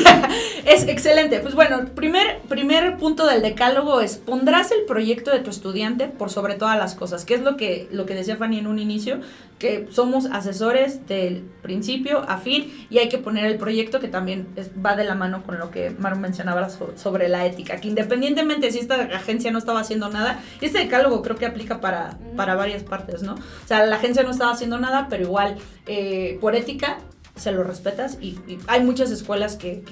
es 0.66 0.88
excelente. 0.88 1.40
Pues 1.40 1.54
bueno, 1.54 1.84
primer, 1.94 2.38
primer 2.48 2.96
punto 2.96 3.26
del 3.26 3.42
decálogo 3.42 4.00
es 4.00 4.16
pondrás 4.16 4.70
el 4.70 4.86
proyecto 4.86 5.30
de 5.30 5.40
tu 5.40 5.50
estudiante 5.50 6.06
por 6.06 6.30
sobre 6.30 6.54
todas 6.54 6.78
las 6.78 6.94
cosas, 6.94 7.26
que 7.26 7.34
es 7.34 7.42
lo 7.42 7.58
que, 7.58 7.88
lo 7.92 8.06
que 8.06 8.14
decía 8.14 8.36
Fanny 8.36 8.60
en 8.60 8.68
un 8.68 8.78
inicio, 8.78 9.20
que 9.60 9.86
somos 9.90 10.24
asesores 10.24 11.06
del 11.06 11.42
principio 11.62 12.24
a 12.26 12.38
fin 12.38 12.86
y 12.88 12.96
hay 12.96 13.10
que 13.10 13.18
poner 13.18 13.44
el 13.44 13.58
proyecto 13.58 14.00
que 14.00 14.08
también 14.08 14.48
va 14.84 14.96
de 14.96 15.04
la 15.04 15.14
mano 15.14 15.42
con 15.44 15.58
lo 15.58 15.70
que 15.70 15.90
Maru 15.90 16.16
mencionaba 16.16 16.68
sobre, 16.96 17.28
la 17.28 17.44
ética, 17.44 17.76
que 17.76 17.88
independientemente 17.88 18.72
si 18.72 18.78
esta 18.78 18.94
agencia 18.94 19.52
no 19.52 19.58
estaba 19.58 19.80
haciendo 19.80 20.08
nada, 20.08 20.42
este 20.62 20.78
decálogo 20.78 21.20
creo 21.20 21.36
que 21.36 21.44
aplica 21.44 21.78
para, 21.78 22.18
para 22.36 22.54
varias 22.54 22.82
partes, 22.82 23.22
¿no? 23.22 23.34
O 23.34 23.66
sea, 23.66 23.84
la 23.84 23.96
agencia 23.96 24.22
no 24.22 24.30
estaba 24.30 24.50
haciendo 24.50 24.78
nada, 24.78 25.08
pero 25.10 25.24
igual 25.24 25.56
eh, 25.86 26.38
por 26.40 26.56
ética 26.56 26.96
se 27.36 27.52
lo 27.52 27.62
respetas 27.62 28.16
y, 28.20 28.38
hay 28.66 28.82
muchas 28.82 29.10
escuelas 29.10 29.56
que, 29.56 29.82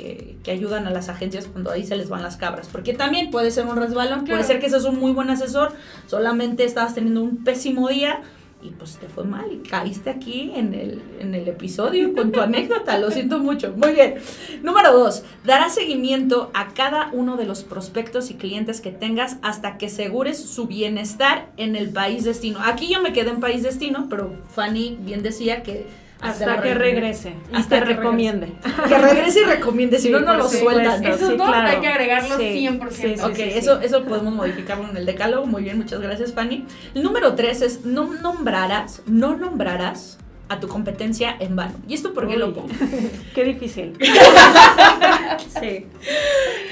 que, 0.42 0.50
ayudan 0.50 0.86
a 0.86 0.90
las 0.90 1.10
agencias 1.10 1.46
cuando 1.46 1.70
ahí 1.70 1.86
se 1.86 1.94
les 1.94 2.08
van 2.08 2.22
las 2.22 2.38
cabras, 2.38 2.68
porque 2.72 2.94
también 2.94 3.30
puede 3.30 3.50
ser 3.50 3.66
un 3.66 3.76
resbalón, 3.76 4.24
puede 4.24 4.44
ser 4.44 4.60
que 4.60 4.70
seas 4.70 4.84
un 4.84 4.98
muy 4.98 5.12
buen 5.12 5.28
asesor, 5.28 5.74
solamente 6.06 6.64
estabas 6.64 6.94
teniendo 6.94 7.22
un 7.22 7.44
pésimo 7.44 7.88
día 7.88 8.22
y 8.60 8.70
pues 8.70 8.96
te 8.96 9.08
fue 9.08 9.24
mal 9.24 9.52
y 9.52 9.58
caíste 9.58 10.10
aquí 10.10 10.52
en 10.54 10.74
el, 10.74 11.00
en 11.20 11.34
el 11.34 11.46
episodio 11.46 12.12
con 12.12 12.32
tu 12.32 12.40
anécdota, 12.40 12.98
lo 12.98 13.10
siento 13.10 13.38
mucho. 13.38 13.72
Muy 13.76 13.92
bien. 13.92 14.16
Número 14.62 14.92
dos, 14.92 15.22
darás 15.44 15.74
seguimiento 15.74 16.50
a 16.54 16.68
cada 16.74 17.10
uno 17.12 17.36
de 17.36 17.44
los 17.44 17.62
prospectos 17.62 18.30
y 18.30 18.34
clientes 18.34 18.80
que 18.80 18.90
tengas 18.90 19.36
hasta 19.42 19.78
que 19.78 19.86
asegures 19.86 20.38
su 20.38 20.66
bienestar 20.66 21.52
en 21.56 21.76
el 21.76 21.90
país 21.90 22.24
destino. 22.24 22.58
Aquí 22.64 22.88
yo 22.92 23.00
me 23.00 23.12
quedé 23.12 23.30
en 23.30 23.40
país 23.40 23.62
destino, 23.62 24.06
pero 24.10 24.34
Fanny 24.54 24.98
bien 25.00 25.22
decía 25.22 25.62
que 25.62 25.86
hasta 26.20 26.60
que 26.62 26.74
regrese. 26.74 27.34
Hasta 27.52 27.80
que 27.80 27.84
recomiende. 27.84 28.52
Que 28.88 28.98
regrese 28.98 29.40
y 29.40 29.44
recomiende, 29.44 29.98
si 29.98 30.10
no, 30.10 30.20
no 30.20 30.34
lo 30.34 30.48
sueltan. 30.48 31.04
Esos 31.04 31.36
dos 31.36 31.48
hay 31.48 31.80
que 31.80 31.88
agregarlos 31.88 32.38
100%. 32.38 33.22
ok, 33.24 33.38
eso, 33.38 33.80
eso 33.80 34.04
podemos 34.04 34.34
modificarlo 34.34 34.88
en 34.88 34.96
el 34.96 35.06
decálogo. 35.06 35.46
Muy 35.46 35.62
bien, 35.62 35.78
muchas 35.78 36.00
gracias, 36.00 36.32
Fanny. 36.32 36.66
El 36.94 37.02
número 37.02 37.34
tres 37.34 37.62
es 37.62 37.84
no 37.84 38.12
nombrarás, 38.14 39.02
no 39.06 39.36
nombrarás 39.36 40.18
a 40.48 40.60
tu 40.60 40.68
competencia 40.68 41.36
en 41.38 41.56
vano. 41.56 41.74
¿Y 41.86 41.94
esto 41.94 42.14
por 42.14 42.28
qué 42.28 42.36
lo 42.36 42.52
pongo? 42.54 42.68
Qué 43.34 43.44
difícil. 43.44 43.96
sí. 45.60 45.86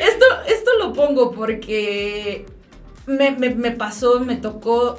Esto, 0.00 0.26
esto 0.48 0.70
lo 0.78 0.92
pongo 0.92 1.32
porque 1.32 2.46
me, 3.06 3.32
me, 3.32 3.50
me 3.50 3.70
pasó, 3.70 4.20
me 4.20 4.36
tocó 4.36 4.98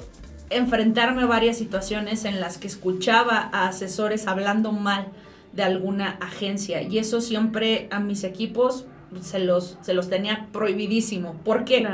enfrentarme 0.49 1.23
a 1.23 1.25
varias 1.25 1.57
situaciones 1.57 2.25
en 2.25 2.39
las 2.39 2.57
que 2.57 2.67
escuchaba 2.67 3.49
a 3.51 3.67
asesores 3.67 4.27
hablando 4.27 4.71
mal 4.71 5.07
de 5.53 5.63
alguna 5.63 6.17
agencia 6.21 6.81
y 6.81 6.99
eso 6.99 7.21
siempre 7.21 7.87
a 7.91 7.99
mis 7.99 8.23
equipos 8.23 8.85
se 9.21 9.39
los, 9.39 9.77
se 9.81 9.93
los 9.93 10.09
tenía 10.09 10.47
prohibidísimo. 10.51 11.33
¿Por 11.43 11.65
qué? 11.65 11.85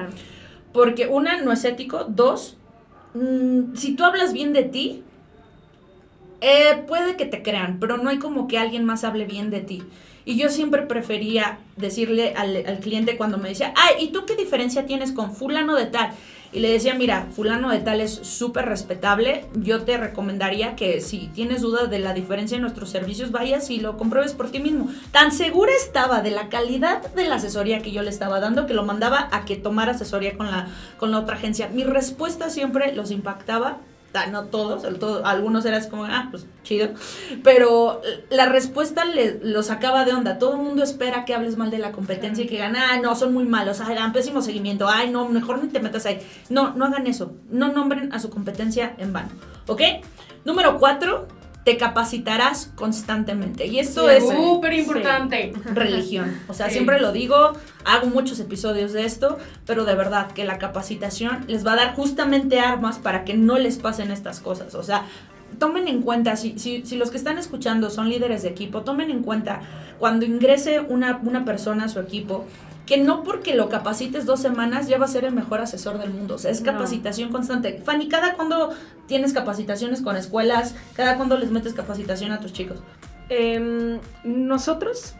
Porque 0.72 1.08
una, 1.08 1.42
no 1.42 1.52
es 1.52 1.64
ético. 1.64 2.06
Dos, 2.08 2.58
mm, 3.14 3.76
si 3.76 3.96
tú 3.96 4.04
hablas 4.04 4.34
bien 4.34 4.54
de 4.54 4.64
ti, 4.64 5.04
eh, 6.42 6.84
puede 6.88 7.16
que 7.16 7.26
te 7.26 7.42
crean, 7.42 7.78
pero 7.80 7.98
no 7.98 8.10
hay 8.10 8.18
como 8.18 8.48
que 8.48 8.58
alguien 8.58 8.84
más 8.84 9.04
hable 9.04 9.26
bien 9.26 9.50
de 9.50 9.62
ti. 9.62 9.84
Y 10.26 10.38
yo 10.38 10.50
siempre 10.50 10.84
prefería 10.84 11.60
decirle 11.76 12.34
al, 12.36 12.64
al 12.66 12.80
cliente 12.80 13.18
cuando 13.18 13.38
me 13.38 13.50
decía, 13.50 13.74
ay, 13.76 14.06
¿y 14.06 14.08
tú 14.12 14.26
qué 14.26 14.36
diferencia 14.36 14.86
tienes 14.86 15.12
con 15.12 15.36
fulano 15.36 15.76
de 15.76 15.86
tal? 15.86 16.12
Y 16.54 16.60
le 16.60 16.72
decía, 16.72 16.94
mira, 16.94 17.28
fulano 17.36 17.72
de 17.72 17.80
tal 17.80 18.00
es 18.00 18.14
súper 18.14 18.66
respetable, 18.66 19.46
yo 19.56 19.82
te 19.84 19.98
recomendaría 19.98 20.76
que 20.76 21.02
si 21.02 21.30
tienes 21.34 21.62
dudas 21.62 21.90
de 21.90 22.00
la 22.00 22.14
diferencia 22.14 22.56
en 22.56 22.62
nuestros 22.62 22.90
servicios, 22.90 23.32
vayas 23.32 23.70
y 23.70 23.80
lo 23.80 23.98
compruebes 23.98 24.34
por 24.34 24.52
ti 24.52 24.60
mismo. 24.60 24.88
Tan 25.12 25.32
segura 25.32 25.72
estaba 25.76 26.22
de 26.22 26.32
la 26.32 26.50
calidad 26.50 27.02
de 27.14 27.26
la 27.26 27.36
asesoría 27.36 27.82
que 27.82 27.92
yo 27.92 28.04
le 28.04 28.10
estaba 28.10 28.40
dando 28.40 28.68
que 28.68 28.74
lo 28.74 28.84
mandaba 28.84 29.30
a 29.32 29.46
que 29.46 29.56
tomara 29.56 29.94
asesoría 29.94 30.38
con 30.38 30.52
la, 30.52 30.68
con 30.98 31.12
la 31.12 31.20
otra 31.20 31.38
agencia. 31.38 31.70
Mi 31.70 31.84
respuesta 31.84 32.50
siempre 32.50 32.94
los 32.94 33.10
impactaba 33.10 33.80
no 34.32 34.46
todos, 34.46 34.86
algunos 35.24 35.66
eran 35.66 35.90
como, 35.90 36.06
ah, 36.06 36.28
pues 36.32 36.46
chido, 36.64 36.90
pero 37.44 38.02
la 38.30 38.48
respuesta 38.48 39.06
le, 39.06 39.40
lo 39.44 39.64
sacaba 39.64 40.06
de 40.06 40.14
onda. 40.14 40.38
Todo 40.38 40.58
mundo 40.58 40.84
espera 40.84 41.26
que 41.26 41.34
hables 41.34 41.58
mal 41.58 41.72
de 41.72 41.80
la 41.80 41.92
competencia 41.92 42.44
y 42.44 42.48
que 42.48 42.56
digan, 42.56 42.76
ah, 42.76 43.00
no, 43.02 43.16
son 43.16 43.34
muy 43.34 43.46
malos, 43.46 43.82
ay, 43.82 43.96
dan 43.96 44.14
pésimo 44.14 44.42
seguimiento, 44.42 44.88
ay, 44.88 45.10
no, 45.10 45.28
mejor 45.30 45.64
ni 45.64 45.70
te 45.70 45.80
metas 45.80 46.06
ahí. 46.06 46.20
No, 46.50 46.74
no 46.76 46.86
hagan 46.86 47.08
eso, 47.08 47.34
no 47.50 47.70
nombren 47.70 48.14
a 48.14 48.20
su 48.20 48.30
competencia 48.30 48.96
en 48.98 49.14
vano, 49.14 49.30
¿ok? 49.68 49.82
Número 50.46 50.78
cuatro, 50.78 51.28
te 51.64 51.78
capacitarás 51.78 52.72
constantemente. 52.76 53.66
Y 53.68 53.80
esto 53.80 54.10
es 54.10 54.28
súper 54.28 54.74
importante. 54.74 55.54
Religión. 55.74 56.38
O 56.48 56.54
sea, 56.54 56.70
siempre 56.70 57.00
lo 57.00 57.12
digo, 57.12 57.54
hago 57.86 58.08
muchos 58.08 58.40
episodios 58.40 58.92
de 58.94 59.06
esto, 59.06 59.38
pero 59.66 59.86
de 59.86 59.96
verdad 59.96 60.32
que 60.32 60.44
la 60.46 60.58
capacitación 60.58 61.46
les 61.48 61.66
va 61.66 61.74
a 61.74 61.78
dar 61.78 61.96
justamente 61.96 62.60
armas 62.60 62.98
para 62.98 63.24
que 63.24 63.34
no 63.34 63.58
les 63.58 63.78
pasen 63.78 64.12
estas 64.12 64.42
cosas. 64.42 64.76
O 64.76 64.84
sea, 64.84 65.06
tomen 65.58 65.88
en 65.88 66.02
cuenta, 66.02 66.36
si, 66.36 66.58
si, 66.60 66.86
si 66.86 66.98
los 66.98 67.12
que 67.12 67.18
están 67.18 67.38
escuchando 67.38 67.90
son 67.90 68.10
líderes 68.10 68.44
de 68.44 68.50
equipo, 68.50 68.82
tomen 68.82 69.10
en 69.10 69.24
cuenta 69.24 69.62
cuando 70.00 70.26
ingrese 70.26 70.82
una, 70.82 71.22
una 71.24 71.46
persona 71.46 71.86
a 71.86 71.90
su 71.90 72.00
equipo, 72.00 72.46
que 72.86 72.98
no 72.98 73.24
porque 73.24 73.56
lo 73.56 73.70
capacites 73.70 74.26
dos 74.26 74.42
semanas 74.42 74.88
ya 74.88 74.98
va 74.98 75.06
a 75.06 75.08
ser 75.08 75.24
el 75.24 75.34
mejor 75.34 75.62
asesor 75.62 76.00
del 76.00 76.12
mundo. 76.12 76.36
O 76.36 76.38
sea, 76.38 76.52
es 76.52 76.62
No. 76.62 76.74
capacitación 76.74 77.32
constante. 77.32 77.82
Fanny, 77.84 78.10
¿cada 78.10 78.34
cuándo 78.34 78.72
tienes 79.08 79.32
capacitaciones 79.34 80.02
con 80.02 80.18
escuelas? 80.18 80.76
¿Cada 80.94 81.16
cuándo 81.16 81.38
les 81.38 81.50
metes 81.52 81.74
capacitación 81.74 82.32
a 82.32 82.40
tus 82.42 82.52
chicos? 82.52 82.80
Em, 83.30 84.00
nosotros 84.26 85.16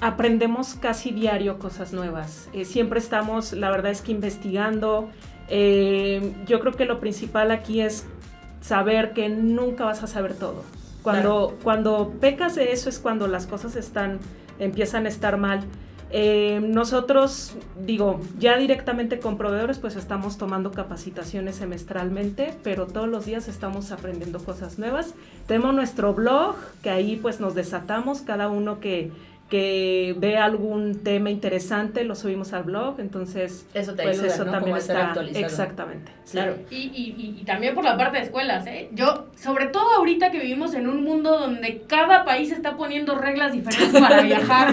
aprendemos 0.00 0.74
casi 0.74 1.10
diario 1.10 1.58
cosas 1.58 1.92
nuevas. 1.92 2.48
Eh, 2.52 2.64
siempre 2.64 2.98
estamos, 3.00 3.52
la 3.52 3.70
verdad 3.70 3.90
es 3.90 4.00
que 4.00 4.12
investigando. 4.12 5.08
Eh, 5.48 6.32
yo 6.46 6.60
creo 6.60 6.72
que 6.72 6.84
lo 6.84 7.00
principal 7.00 7.50
aquí 7.50 7.80
es 7.80 8.06
saber 8.60 9.12
que 9.12 9.28
nunca 9.28 9.84
vas 9.84 10.02
a 10.02 10.06
saber 10.06 10.34
todo. 10.34 10.62
Cuando, 11.02 11.58
cuando 11.64 12.12
pecas 12.20 12.54
de 12.54 12.72
eso 12.72 12.88
es 12.88 13.00
cuando 13.00 13.26
las 13.26 13.46
cosas 13.48 13.74
están, 13.74 14.20
empiezan 14.60 15.06
a 15.06 15.08
estar 15.08 15.36
mal. 15.36 15.64
Eh, 16.14 16.60
nosotros, 16.62 17.54
digo, 17.86 18.20
ya 18.38 18.58
directamente 18.58 19.18
con 19.18 19.38
proveedores, 19.38 19.78
pues 19.78 19.96
estamos 19.96 20.36
tomando 20.36 20.70
capacitaciones 20.70 21.56
semestralmente, 21.56 22.54
pero 22.62 22.86
todos 22.86 23.08
los 23.08 23.24
días 23.24 23.48
estamos 23.48 23.92
aprendiendo 23.92 24.38
cosas 24.38 24.78
nuevas. 24.78 25.14
Tenemos 25.46 25.74
nuestro 25.74 26.12
blog, 26.12 26.56
que 26.82 26.90
ahí 26.90 27.16
pues 27.16 27.40
nos 27.40 27.54
desatamos, 27.54 28.20
cada 28.20 28.48
uno 28.48 28.78
que, 28.78 29.10
que 29.52 30.14
ve 30.16 30.38
algún 30.38 31.02
tema 31.04 31.28
interesante, 31.28 32.04
lo 32.04 32.14
subimos 32.14 32.54
al 32.54 32.62
blog, 32.62 32.98
entonces 33.00 33.66
Eso 33.74 33.92
te 33.92 34.02
pues 34.04 34.18
ayuda, 34.18 34.34
eso 34.34 34.44
¿no? 34.46 34.52
también 34.52 34.78
está 34.78 35.12
exactamente. 35.34 36.10
Claro. 36.30 36.56
Y, 36.70 36.76
y- 36.76 37.14
y- 37.18 37.38
y 37.42 37.44
también 37.44 37.74
por 37.74 37.84
la 37.84 37.98
parte 37.98 38.16
de 38.16 38.24
escuelas, 38.24 38.66
¿eh? 38.66 38.88
Yo, 38.92 39.26
sobre 39.36 39.66
todo 39.66 39.92
ahorita 39.98 40.30
que 40.30 40.38
vivimos 40.40 40.72
en 40.72 40.88
un 40.88 41.04
mundo 41.04 41.38
donde 41.38 41.82
cada 41.86 42.24
país 42.24 42.50
está 42.50 42.78
poniendo 42.78 43.14
reglas 43.14 43.52
diferentes 43.52 44.00
para 44.00 44.22
viajar 44.32 44.72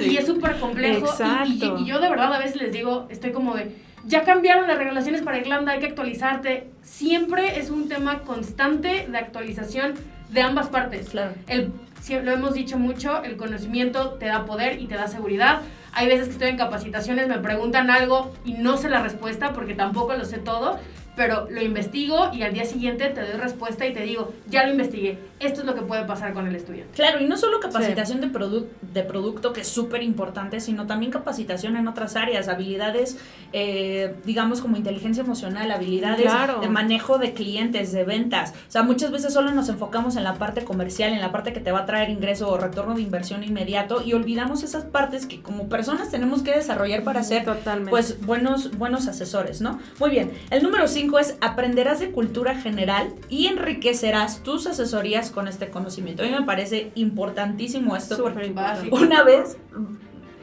y 0.00 0.16
es 0.16 0.26
súper 0.26 0.56
complejo. 0.58 1.06
y- 1.06 1.52
Y, 1.52 1.62
Exacto. 1.62 1.78
y 1.80 1.86
yo 1.86 2.00
de 2.00 2.08
verdad 2.10 2.34
a 2.34 2.38
veces 2.40 2.56
les 2.60 2.72
digo, 2.72 3.06
estoy 3.10 3.30
como 3.30 3.54
de, 3.54 3.76
ya 4.06 4.24
cambiaron 4.24 4.66
las 4.66 4.76
regulaciones 4.76 5.22
para 5.22 5.38
Irlanda, 5.38 5.70
hay 5.70 5.78
que 5.78 5.86
actualizarte. 5.86 6.66
Siempre 6.82 7.60
es 7.60 7.70
un 7.70 7.88
tema 7.88 8.22
constante 8.22 9.06
de 9.08 9.18
actualización 9.18 9.94
de 10.30 10.42
ambas 10.42 10.66
partes. 10.68 11.10
Claro. 11.10 11.30
El, 11.46 11.70
lo 12.08 12.32
hemos 12.32 12.54
dicho 12.54 12.78
mucho, 12.78 13.22
el 13.22 13.36
conocimiento 13.36 14.12
te 14.12 14.26
da 14.26 14.44
poder 14.44 14.80
y 14.80 14.86
te 14.86 14.94
da 14.94 15.08
seguridad. 15.08 15.62
Hay 15.92 16.06
veces 16.06 16.26
que 16.26 16.32
estoy 16.32 16.48
en 16.48 16.56
capacitaciones, 16.56 17.28
me 17.28 17.38
preguntan 17.38 17.90
algo 17.90 18.32
y 18.44 18.52
no 18.54 18.76
sé 18.76 18.88
la 18.88 19.02
respuesta 19.02 19.52
porque 19.52 19.74
tampoco 19.74 20.14
lo 20.14 20.24
sé 20.24 20.38
todo, 20.38 20.78
pero 21.16 21.48
lo 21.50 21.62
investigo 21.62 22.30
y 22.32 22.42
al 22.42 22.52
día 22.52 22.64
siguiente 22.64 23.08
te 23.08 23.22
doy 23.22 23.40
respuesta 23.40 23.86
y 23.86 23.92
te 23.92 24.02
digo, 24.02 24.32
ya 24.48 24.64
lo 24.64 24.72
investigué, 24.72 25.18
esto 25.38 25.60
es 25.60 25.66
lo 25.66 25.74
que 25.74 25.82
puede 25.82 26.04
pasar 26.04 26.32
con 26.32 26.46
el 26.46 26.56
estudiante. 26.56 26.92
Claro, 26.94 27.20
y 27.20 27.26
no 27.26 27.36
solo 27.36 27.60
capacitación 27.60 28.20
de, 28.20 28.28
produ- 28.32 28.66
de 28.80 29.02
producto, 29.02 29.52
que 29.52 29.60
es 29.60 29.68
súper 29.68 30.02
importante, 30.02 30.60
sino 30.60 30.86
también 30.86 31.12
capacitación 31.12 31.76
en 31.76 31.88
otras 31.88 32.16
áreas, 32.16 32.48
habilidades, 32.48 33.18
eh, 33.52 34.14
digamos, 34.24 34.60
como 34.60 34.76
inteligencia 34.76 35.22
emocional, 35.22 35.70
habilidades 35.70 36.22
Claro. 36.22 36.60
de 36.60 36.68
manejo 36.68 37.18
de 37.18 37.32
clientes, 37.34 37.92
de 37.92 38.04
ventas. 38.04 38.54
O 38.68 38.70
sea, 38.70 38.82
muchas 38.82 39.10
veces 39.10 39.32
solo 39.34 39.50
nos 39.52 39.68
enfocamos 39.68 40.16
en 40.16 40.24
la 40.24 40.34
parte 40.34 40.64
comercial, 40.64 41.12
en 41.12 41.20
la 41.20 41.32
parte 41.32 41.52
que 41.52 41.60
te 41.60 41.70
va 41.72 41.80
a 41.80 41.86
traer 41.86 42.08
ingreso 42.10 42.48
o 42.48 42.56
retorno 42.58 42.94
de 42.94 43.02
inversión 43.02 43.44
inmediato, 43.44 44.02
y 44.02 44.14
olvidamos 44.14 44.62
esas 44.62 44.84
partes 44.84 45.26
que 45.26 45.42
como 45.42 45.68
personas 45.68 46.10
tenemos 46.10 46.42
que 46.42 46.52
desarrollar 46.52 47.02
para 47.04 47.22
ser 47.22 47.44
Totalmente. 47.44 47.90
pues 47.90 48.24
buenos, 48.24 48.76
buenos 48.78 49.06
asesores, 49.06 49.60
¿no? 49.60 49.78
Muy 50.00 50.10
bien. 50.10 50.32
El 50.50 50.62
número 50.62 50.88
5 50.88 51.18
es 51.18 51.36
aprenderás 51.42 52.00
de 52.00 52.10
cultura 52.10 52.54
general 52.58 53.12
y 53.28 53.48
enriquecerás 53.48 54.42
tus 54.42 54.66
asesorías 54.66 55.25
con 55.30 55.48
este 55.48 55.68
conocimiento. 55.68 56.22
A 56.22 56.26
mí 56.26 56.32
me 56.32 56.42
parece 56.44 56.90
importantísimo 56.94 57.96
esto 57.96 58.16
Súper 58.16 58.32
porque 58.32 58.46
importante. 58.48 58.88
una 58.92 59.22
vez 59.22 59.56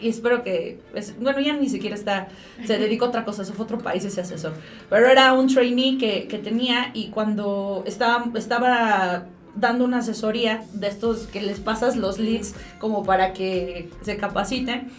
y 0.01 0.09
espero 0.09 0.43
que 0.43 0.79
es- 0.93 1.17
bueno 1.19 1.39
ya 1.39 1.53
ni 1.55 1.69
siquiera 1.69 1.95
está 1.95 2.27
se 2.65 2.77
dedicó 2.77 3.05
a 3.05 3.07
otra 3.09 3.23
cosa 3.23 3.45
se 3.45 3.53
fue 3.53 3.63
a 3.63 3.65
otro 3.65 3.77
país 3.77 4.03
ese 4.03 4.19
asesor 4.21 4.51
pero 4.89 5.07
era 5.07 5.31
un 5.33 5.47
trainee 5.47 5.97
que, 5.97 6.27
que 6.27 6.39
tenía 6.39 6.91
y 6.93 7.07
cuando 7.09 7.83
estaba 7.87 8.25
estaba 8.35 9.27
dando 9.55 9.85
una 9.85 9.99
asesoría 9.99 10.63
de 10.73 10.87
estos 10.87 11.27
que 11.27 11.41
les 11.41 11.59
pasas 11.61 11.95
los 11.95 12.19
leads 12.19 12.53
como 12.79 13.03
para 13.03 13.31
que 13.33 13.89
se 14.01 14.17
capaciten 14.17 14.89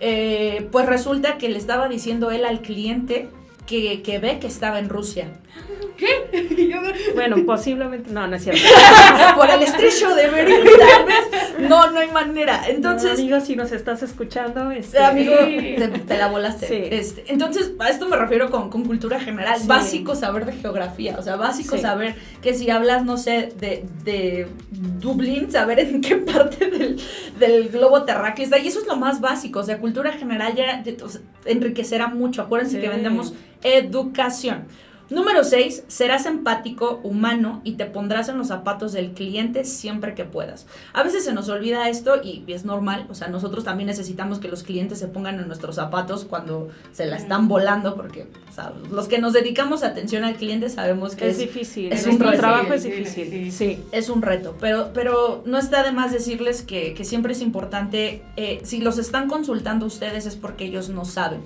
eh, 0.00 0.68
pues 0.72 0.86
resulta 0.86 1.38
que 1.38 1.48
le 1.48 1.58
estaba 1.58 1.88
diciendo 1.88 2.30
él 2.32 2.44
al 2.44 2.60
cliente 2.62 3.28
que, 3.66 4.02
que 4.02 4.18
ve 4.18 4.38
que 4.40 4.46
estaba 4.46 4.78
en 4.78 4.88
Rusia 4.88 5.28
Bueno, 7.14 7.36
posiblemente, 7.44 8.10
no, 8.12 8.26
no 8.26 8.36
es 8.36 8.44
cierto. 8.44 8.60
por 9.36 9.50
el 9.50 9.62
estrecho 9.62 10.14
de 10.14 10.28
Bering 10.28 10.56
tal 10.64 11.04
vez 11.04 11.68
no 11.68 11.90
no 11.90 11.98
hay 11.98 12.10
manera 12.10 12.62
entonces 12.68 13.10
No, 13.18 13.24
amigo, 13.24 13.40
si 13.40 13.56
nos 13.56 13.72
estás 13.72 14.02
escuchando, 14.02 14.70
este, 14.70 14.98
Amigo, 14.98 15.34
te, 15.38 15.88
te 15.88 16.18
la 16.18 16.28
volaste. 16.28 16.66
Sí. 16.68 16.82
Este, 16.90 17.24
entonces, 17.32 17.72
a 17.80 17.88
esto 17.88 18.08
me 18.08 18.16
refiero 18.16 18.50
con, 18.50 18.70
con 18.70 18.84
cultura 18.84 19.18
general. 19.20 19.58
Sí. 19.58 19.66
Básico 19.66 20.14
saber 20.14 20.44
de 20.46 20.52
geografía. 20.52 21.16
O 21.18 21.22
sea, 21.22 21.36
básico 21.36 21.76
Sí. 21.76 21.82
saber 21.82 22.14
que 22.42 22.54
si 22.54 22.70
hablas, 22.70 23.04
no 23.04 23.16
sé, 23.16 23.52
de, 23.58 23.84
de 24.04 24.46
Dublín, 24.70 25.50
saber 25.50 25.80
en 25.80 26.00
qué 26.00 26.16
parte 26.16 26.66
del, 26.70 27.00
del 27.38 27.68
globo 27.70 28.04
terráqueo 28.04 28.44
está. 28.44 28.58
Y 28.58 28.68
eso 28.68 28.80
es 28.80 28.86
lo 28.86 28.96
más 28.96 29.20
básico. 29.20 29.60
O 29.60 29.64
sea, 29.64 29.78
cultura 29.78 30.12
general 30.12 30.54
ya 30.54 30.82
de- 30.82 31.02
o 31.02 31.08
sea, 31.08 31.20
enriquecerá 31.44 32.06
mucho. 32.08 32.42
Acuérdense 32.42 32.80
que 32.80 32.88
vendemos 32.88 33.34
educación. 33.62 34.66
Número 35.10 35.42
6, 35.42 35.84
serás 35.88 36.26
empático, 36.26 37.00
humano 37.02 37.62
y 37.64 37.72
te 37.72 37.86
pondrás 37.86 38.28
en 38.28 38.36
los 38.36 38.48
zapatos 38.48 38.92
del 38.92 39.12
cliente 39.12 39.64
siempre 39.64 40.14
que 40.14 40.24
puedas. 40.24 40.66
A 40.92 41.02
veces 41.02 41.24
se 41.24 41.32
nos 41.32 41.48
olvida 41.48 41.88
esto 41.88 42.20
y 42.22 42.44
es 42.48 42.66
normal, 42.66 43.06
o 43.08 43.14
sea, 43.14 43.28
nosotros 43.28 43.64
también 43.64 43.86
necesitamos 43.86 44.38
que 44.38 44.48
los 44.48 44.62
clientes 44.62 44.98
se 44.98 45.08
pongan 45.08 45.40
en 45.40 45.46
nuestros 45.46 45.76
zapatos 45.76 46.24
cuando 46.24 46.68
se 46.92 47.06
la 47.06 47.16
están 47.16 47.48
volando, 47.48 47.94
porque 47.94 48.26
o 48.50 48.52
sea, 48.52 48.72
los 48.90 49.08
que 49.08 49.18
nos 49.18 49.32
dedicamos 49.32 49.82
atención 49.82 50.24
al 50.24 50.34
cliente 50.36 50.68
sabemos 50.68 51.16
que 51.16 51.26
es 51.28 51.32
es, 51.32 51.38
difícil. 51.38 51.92
es 51.92 52.04
nuestro 52.04 52.26
un 52.26 52.32
reto. 52.32 52.42
trabajo 52.42 52.72
es 52.74 52.82
difícil. 52.82 53.30
sí. 53.30 53.50
Sí. 53.50 53.84
es 53.92 54.10
un 54.10 54.20
reto, 54.20 54.56
pero, 54.60 54.90
pero 54.92 55.42
no 55.46 55.58
está 55.58 55.82
de 55.82 55.92
más 55.92 56.12
decirles 56.12 56.62
que, 56.62 56.92
que 56.92 57.04
siempre 57.04 57.32
es 57.32 57.40
importante, 57.40 58.22
eh, 58.36 58.60
si 58.64 58.80
los 58.80 58.98
están 58.98 59.28
consultando 59.28 59.86
ustedes 59.86 60.26
es 60.26 60.36
porque 60.36 60.66
ellos 60.66 60.90
no 60.90 61.04
saben. 61.04 61.40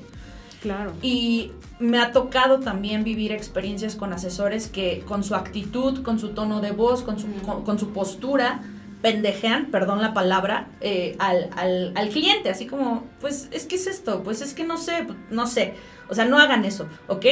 Claro. 0.63 0.93
Y 1.03 1.51
me 1.81 1.99
ha 1.99 2.13
tocado 2.13 2.61
también 2.61 3.03
vivir 3.03 3.33
experiencias 3.33 3.97
con 3.97 4.13
asesores 4.13 4.69
que 4.69 5.01
con 5.07 5.25
su 5.25 5.35
actitud, 5.35 6.03
con 6.03 6.19
su 6.19 6.29
tono 6.31 6.61
de 6.61 6.71
voz, 6.71 7.03
con 7.03 7.19
su, 7.19 7.27
con, 7.65 7.79
su 7.79 7.91
postura, 7.91 8.63
pendejean, 9.03 9.67
perdón 9.73 10.01
la 10.01 10.15
palabra, 10.15 10.69
eh, 10.81 11.17
al, 11.19 11.51
al, 11.57 11.93
al 11.97 12.09
cliente, 12.11 12.49
así 12.51 12.67
como, 12.67 13.05
pues 13.21 13.49
es 13.51 13.67
que 13.67 13.75
es 13.75 13.89
esto, 13.89 14.23
pues 14.23 14.41
es 14.41 14.55
que 14.55 14.65
no 14.65 14.77
sé, 14.77 15.07
no 15.31 15.47
sé. 15.49 15.75
O 16.09 16.15
sea, 16.15 16.25
no 16.25 16.39
hagan 16.39 16.65
eso, 16.65 16.87
¿ok? 17.09 17.27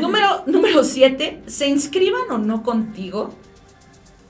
número 0.00 0.44
número 0.46 0.84
siete, 0.84 1.42
se 1.46 1.68
inscriban 1.68 2.30
o 2.30 2.38
no 2.38 2.62
contigo. 2.62 3.34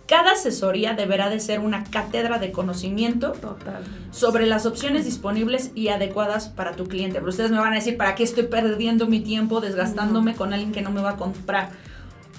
Cada 0.06 0.32
asesoría 0.32 0.92
deberá 0.92 1.30
de 1.30 1.40
ser 1.40 1.60
una 1.60 1.84
cátedra 1.84 2.38
de 2.38 2.52
conocimiento 2.52 3.32
Total. 3.32 3.82
sobre 4.10 4.46
las 4.46 4.66
opciones 4.66 5.06
disponibles 5.06 5.70
y 5.74 5.88
adecuadas 5.88 6.50
para 6.50 6.72
tu 6.72 6.86
cliente. 6.86 7.18
Pero 7.20 7.30
ustedes 7.30 7.50
me 7.50 7.58
van 7.58 7.72
a 7.72 7.76
decir, 7.76 7.96
¿para 7.96 8.14
qué 8.14 8.22
estoy 8.22 8.44
perdiendo 8.44 9.06
mi 9.06 9.20
tiempo 9.20 9.62
desgastándome 9.62 10.34
con 10.34 10.52
alguien 10.52 10.72
que 10.72 10.82
no 10.82 10.90
me 10.90 11.00
va 11.00 11.10
a 11.10 11.16
comprar? 11.16 11.70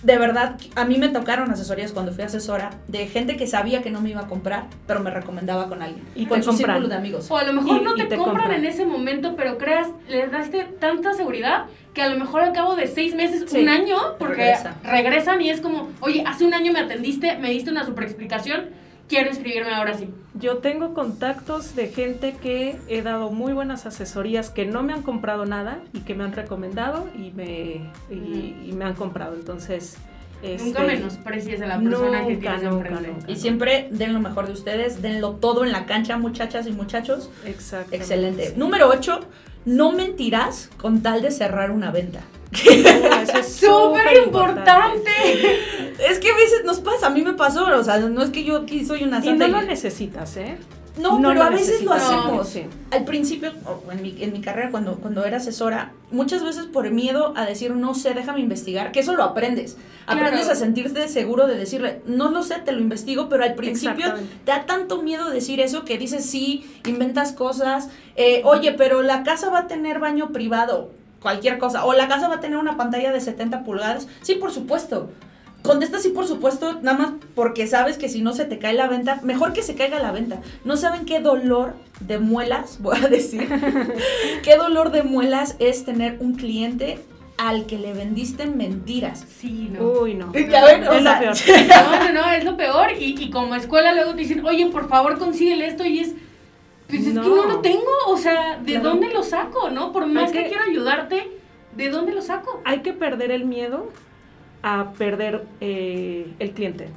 De 0.06 0.20
verdad, 0.20 0.58
a 0.76 0.86
mí 0.86 0.98
me 1.00 1.10
tocaron 1.10 1.50
asesorías 1.50 1.92
cuando 1.92 2.12
fui 2.12 2.24
asesora 2.24 2.70
de 2.88 3.08
gente 3.08 3.38
que 3.38 3.48
sabía 3.48 3.82
que 3.82 3.90
no 3.90 4.02
me 4.02 4.12
iba 4.12 4.22
a 4.22 4.28
comprar, 4.28 4.66
pero 4.86 5.00
me 5.00 5.10
recomendaba 5.10 5.68
con 5.68 5.82
alguien. 5.82 6.06
Y 6.14 6.28
con 6.28 6.38
te 6.38 6.44
su 6.44 6.52
compran. 6.52 6.76
círculo 6.76 6.88
de 6.90 6.96
amigos. 6.96 7.32
O 7.32 7.38
a 7.38 7.44
lo 7.44 7.54
mejor 7.54 7.82
Y- 7.82 7.84
no 7.84 7.96
te, 7.96 8.04
te 8.06 8.16
compran, 8.16 8.38
compran. 8.44 8.60
en 8.64 8.66
ese 8.66 8.86
momento, 8.86 9.36
pero 9.36 9.58
creas, 9.58 9.88
les 10.08 10.30
daste 10.32 10.64
tanta 10.80 11.16
seguridad 11.16 11.66
que 11.96 12.04
a 12.04 12.10
lo 12.10 12.20
mejor 12.20 12.42
al 12.42 12.54
cabo 12.54 12.76
de 12.76 12.86
seis 12.86 13.16
meses, 13.16 13.46
Sí. 13.50 13.58
un 13.64 13.70
año, 13.70 13.98
porque 14.20 14.36
Regresa. 14.36 14.76
regresan 14.84 15.42
y 15.42 15.50
es 15.50 15.60
como, 15.60 15.90
oye, 16.02 16.24
hace 16.28 16.46
un 16.46 16.54
año 16.54 16.72
me 16.72 16.82
atendiste, 16.82 17.38
me 17.40 17.50
diste 17.50 17.72
una 17.72 17.84
super 17.84 18.04
explicación, 18.04 18.66
quiero 19.08 19.30
inscribirme 19.30 19.74
ahora 19.74 19.98
sí. 19.98 20.10
Yo 20.34 20.58
tengo 20.58 20.94
contactos 20.94 21.76
de 21.76 21.88
gente 21.88 22.36
que 22.42 22.78
he 22.88 23.02
dado 23.02 23.32
muy 23.32 23.54
buenas 23.54 23.86
asesorías 23.86 24.50
que 24.50 24.66
no 24.66 24.84
me 24.84 24.94
han 24.94 25.02
comprado 25.02 25.46
nada 25.46 25.80
y 25.94 26.02
que 26.02 26.16
me 26.16 26.24
han 26.24 26.34
recomendado 26.34 27.08
y 27.16 27.32
me, 27.32 27.92
y, 28.10 28.56
y 28.66 28.74
me 28.74 28.86
han 28.86 28.96
comprado. 28.96 29.36
Entonces, 29.36 29.98
Nunca 30.42 30.82
este, 30.82 30.96
menosprecies 30.96 31.62
a 31.62 31.66
la 31.66 31.80
persona 31.80 32.26
que 32.26 32.34
nunca, 32.34 32.56
tienes 32.56 32.74
nunca, 32.74 32.90
nunca. 32.90 33.32
Y 33.32 33.36
siempre 33.38 33.88
den 33.92 34.14
lo 34.14 34.20
mejor 34.20 34.48
de 34.48 34.54
ustedes, 34.54 35.02
denlo 35.02 35.32
todo 35.34 35.64
en 35.64 35.72
la 35.72 35.86
cancha, 35.86 36.18
muchachas 36.18 36.68
y 36.68 36.72
muchachos. 36.72 37.30
Exacto. 37.46 37.96
Excelente. 37.96 38.54
Número 38.56 38.90
8, 38.90 39.22
no 39.66 39.92
mentirás 39.94 40.70
con 40.78 41.02
tal 41.02 41.22
de 41.22 41.32
cerrar 41.32 41.72
una 41.72 41.92
venta. 41.92 42.22
Eso 43.24 43.38
es 43.38 43.48
¡Súper 43.56 44.18
importante! 44.26 45.12
Es 46.10 46.20
que 46.20 46.30
a 46.32 46.36
veces 46.36 46.64
nos 46.66 46.80
pasa, 46.80 47.08
a 47.08 47.10
mí 47.10 47.22
me 47.22 47.34
pasó, 47.34 47.66
o 47.66 47.84
sea, 47.84 47.98
no 48.00 48.22
es 48.22 48.30
que 48.30 48.44
yo 48.44 48.58
aquí 48.58 48.86
soy 48.86 49.04
una 49.04 49.20
Y 49.20 49.24
santa 49.24 49.48
no 49.48 49.58
y- 49.58 49.62
lo 49.62 49.68
necesitas, 49.68 50.38
¿eh? 50.38 50.58
No, 50.98 51.20
No 51.20 51.28
pero 51.30 51.44
a 51.44 51.50
veces 51.50 51.84
lo 51.84 51.92
hacemos. 51.92 52.48
Sí. 52.48 52.64
Al 52.90 53.04
principio, 53.04 53.52
o 53.66 53.92
en 53.92 54.02
mi, 54.02 54.16
en 54.24 54.32
mi 54.32 54.40
carrera, 54.40 54.72
cuando, 54.72 54.96
cuando 54.96 55.26
era 55.26 55.38
asesora, 55.38 55.92
muchas 56.10 56.42
veces 56.42 56.68
por 56.68 56.90
miedo 56.90 57.34
a 57.36 57.46
decir 57.46 57.72
no 57.72 57.94
sé, 57.96 58.14
déjame 58.14 58.40
investigar, 58.40 58.94
que 58.94 59.02
eso 59.02 59.14
lo 59.14 59.24
aprendes. 59.24 59.76
Aprendes 60.08 60.48
a 60.48 60.56
sentirte 60.56 61.10
seguro 61.10 61.48
de 61.48 61.58
decirle, 61.58 62.02
no 62.06 62.32
lo 62.32 62.44
sé, 62.44 62.56
te 62.64 62.72
lo 62.72 62.80
investigo, 62.80 63.28
pero 63.28 63.44
al 63.44 63.56
principio 63.56 64.14
te 64.46 64.52
da 64.52 64.66
tanto 64.66 65.02
miedo 65.02 65.30
decir 65.30 65.60
eso 65.60 65.84
que 65.84 65.98
dices 65.98 66.26
sí, 66.26 66.66
inventas 66.86 67.34
cosas. 67.34 67.90
eh, 68.16 68.42
Oye, 68.46 68.72
pero 68.72 69.02
la 69.02 69.24
casa 69.24 69.50
va 69.50 69.60
a 69.60 69.68
tener 69.68 70.00
baño 70.00 70.30
privado, 70.30 70.92
cualquier 71.26 71.58
cosa. 71.58 71.86
O 71.86 71.94
la 71.94 72.08
casa 72.08 72.28
va 72.28 72.36
a 72.36 72.40
tener 72.40 72.60
una 72.60 72.78
pantalla 72.78 73.12
de 73.12 73.20
70 73.20 73.64
pulgadas. 73.64 74.08
Sí, 74.22 74.36
por 74.36 74.52
supuesto. 74.52 75.10
Contesta 75.64 75.98
sí, 75.98 76.10
por 76.10 76.28
supuesto, 76.28 76.80
nada 76.84 77.00
más 77.00 77.10
porque 77.34 77.66
sabes 77.66 77.98
que 77.98 78.10
si 78.10 78.22
no 78.22 78.34
se 78.34 78.46
te 78.46 78.60
cae 78.60 78.76
la 78.76 78.88
venta, 78.88 79.20
mejor 79.24 79.52
que 79.52 79.64
se 79.64 79.74
caiga 79.74 79.98
la 80.00 80.12
venta. 80.12 80.42
No 80.66 80.78
saben 80.78 81.08
qué 81.08 81.22
dolor 81.22 81.74
de 82.00 82.20
muelas, 82.20 82.78
voy 82.80 82.96
a 83.04 83.08
decir, 83.08 83.48
qué 84.44 84.56
dolor 84.56 84.92
de 84.92 85.02
muelas 85.02 85.56
es 85.58 85.84
tener 85.84 86.18
un 86.20 86.36
cliente 86.36 87.00
al 87.40 87.66
que 87.66 87.80
le 87.80 87.94
vendiste 87.94 88.46
mentiras. 88.46 89.26
Sí, 89.40 89.72
no. 89.74 90.02
Uy, 90.02 90.14
no. 90.14 90.32
Ya 90.48 90.64
ven, 90.64 90.88
o 90.88 90.94
Es 90.94 91.04
lo 91.04 91.18
peor. 91.18 91.36
No, 91.68 92.00
no, 92.00 92.14
no, 92.14 92.32
es 92.32 92.44
lo 92.44 92.56
peor. 92.56 92.92
Y, 93.00 93.20
y 93.20 93.32
como 93.32 93.56
escuela 93.56 93.96
luego 93.96 94.12
te 94.12 94.18
dicen, 94.18 94.46
oye, 94.46 94.68
por 94.68 94.88
favor, 94.88 95.18
consíguele 95.18 95.66
esto. 95.66 95.84
Y 95.84 96.02
es, 96.02 96.14
pues 96.88 97.02
es 97.02 97.08
que 97.08 97.14
no 97.14 97.46
lo 97.46 97.60
tengo. 97.62 97.92
O 98.08 98.18
sea, 98.18 98.58
¿de 98.60 98.74
Claro. 98.74 98.90
dónde 98.90 99.10
lo 99.14 99.24
saco? 99.24 99.70
¿No? 99.70 99.92
Por 99.92 100.06
más 100.08 100.32
que 100.32 100.44
que- 100.44 100.50
quiero 100.50 100.64
ayudarte, 100.64 101.32
¿de 101.76 101.90
dónde 101.90 102.14
lo 102.14 102.22
saco? 102.22 102.62
Hay 102.66 102.80
que 102.82 102.94
perder 102.94 103.32
el 103.32 103.46
miedo 103.46 103.90
a 104.62 104.94
perder 104.98 105.46
eh, 105.62 106.34
el 106.40 106.52
cliente. 106.52 106.90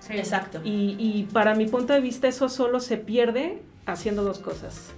Sí. 0.00 0.14
Exacto. 0.14 0.60
Y, 0.64 0.96
y 0.98 1.28
para 1.32 1.54
mi 1.54 1.66
punto 1.66 1.92
de 1.92 2.00
vista 2.00 2.26
eso 2.28 2.48
solo 2.48 2.80
se 2.80 2.96
pierde 2.96 3.62
haciendo 3.86 4.22
dos 4.24 4.38
cosas. 4.38 4.92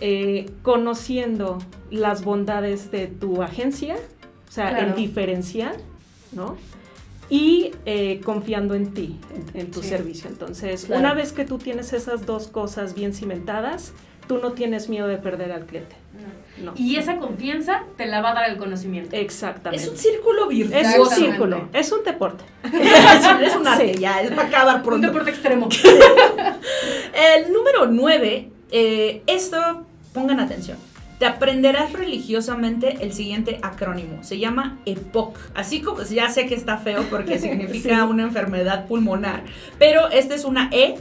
Eh, 0.00 0.50
conociendo 0.62 1.58
las 1.90 2.22
bondades 2.24 2.90
de 2.90 3.06
tu 3.06 3.42
agencia, 3.42 3.96
o 4.48 4.52
sea, 4.52 4.68
Claro. 4.70 4.88
el 4.88 4.94
diferencial, 4.94 5.74
¿no? 6.32 6.56
Y 7.28 7.72
eh, 7.86 8.20
confiando 8.24 8.74
en 8.74 8.94
ti, 8.94 9.18
en, 9.54 9.60
en 9.62 9.70
tu 9.70 9.82
Sí. 9.82 9.88
servicio. 9.88 10.28
Entonces, 10.30 10.84
Claro. 10.84 11.00
una 11.00 11.14
vez 11.14 11.32
que 11.32 11.44
tú 11.44 11.58
tienes 11.58 11.92
esas 11.92 12.24
dos 12.26 12.46
cosas 12.48 12.94
bien 12.94 13.12
cimentadas, 13.14 13.92
tú 14.28 14.38
no 14.38 14.52
tienes 14.52 14.88
miedo 14.88 15.08
de 15.08 15.18
perder 15.18 15.50
al 15.52 15.66
cliente. 15.66 15.96
No. 16.14 16.46
No. 16.66 16.72
Y 16.74 16.96
esa 16.96 17.18
confianza 17.18 17.82
te 17.98 18.06
la 18.06 18.22
va 18.22 18.30
a 18.30 18.34
dar 18.34 18.50
el 18.50 18.56
conocimiento. 18.56 19.14
Exactamente. 19.14 19.84
Es 19.84 19.90
un 19.90 19.96
círculo 19.98 20.48
virtuoso. 20.48 20.88
Es 20.88 20.98
un 20.98 21.08
círculo, 21.10 21.68
es 21.74 21.92
un 21.92 22.02
deporte. 22.02 22.44
es, 22.64 23.48
es 23.48 23.56
un 23.56 23.66
arte, 23.66 23.92
Sí. 23.94 24.00
ya, 24.00 24.22
es 24.22 24.30
para 24.30 24.48
acabar 24.48 24.76
Un 24.76 24.82
pronto. 24.82 25.06
deporte 25.06 25.30
extremo. 25.30 25.68
El 27.36 27.52
número 27.52 27.86
9, 27.86 28.50
esto, 29.26 29.84
pongan 30.14 30.40
atención. 30.40 30.78
Te 31.18 31.24
aprenderás 31.26 31.92
religiosamente 31.94 32.98
el 33.00 33.12
siguiente 33.12 33.58
acrónimo. 33.62 34.22
Se 34.22 34.38
llama 34.38 34.78
EPOC. 34.84 35.38
Así 35.54 35.80
como 35.80 36.02
ya 36.02 36.28
sé 36.28 36.46
que 36.46 36.54
está 36.54 36.76
feo 36.78 37.04
porque 37.10 37.38
significa 37.40 37.96
Sí. 37.96 38.02
una 38.10 38.22
enfermedad 38.24 38.86
pulmonar. 38.86 39.42
Pero 39.78 40.08
esta 40.10 40.34
es 40.34 40.44
una 40.44 40.68
E, 40.72 40.96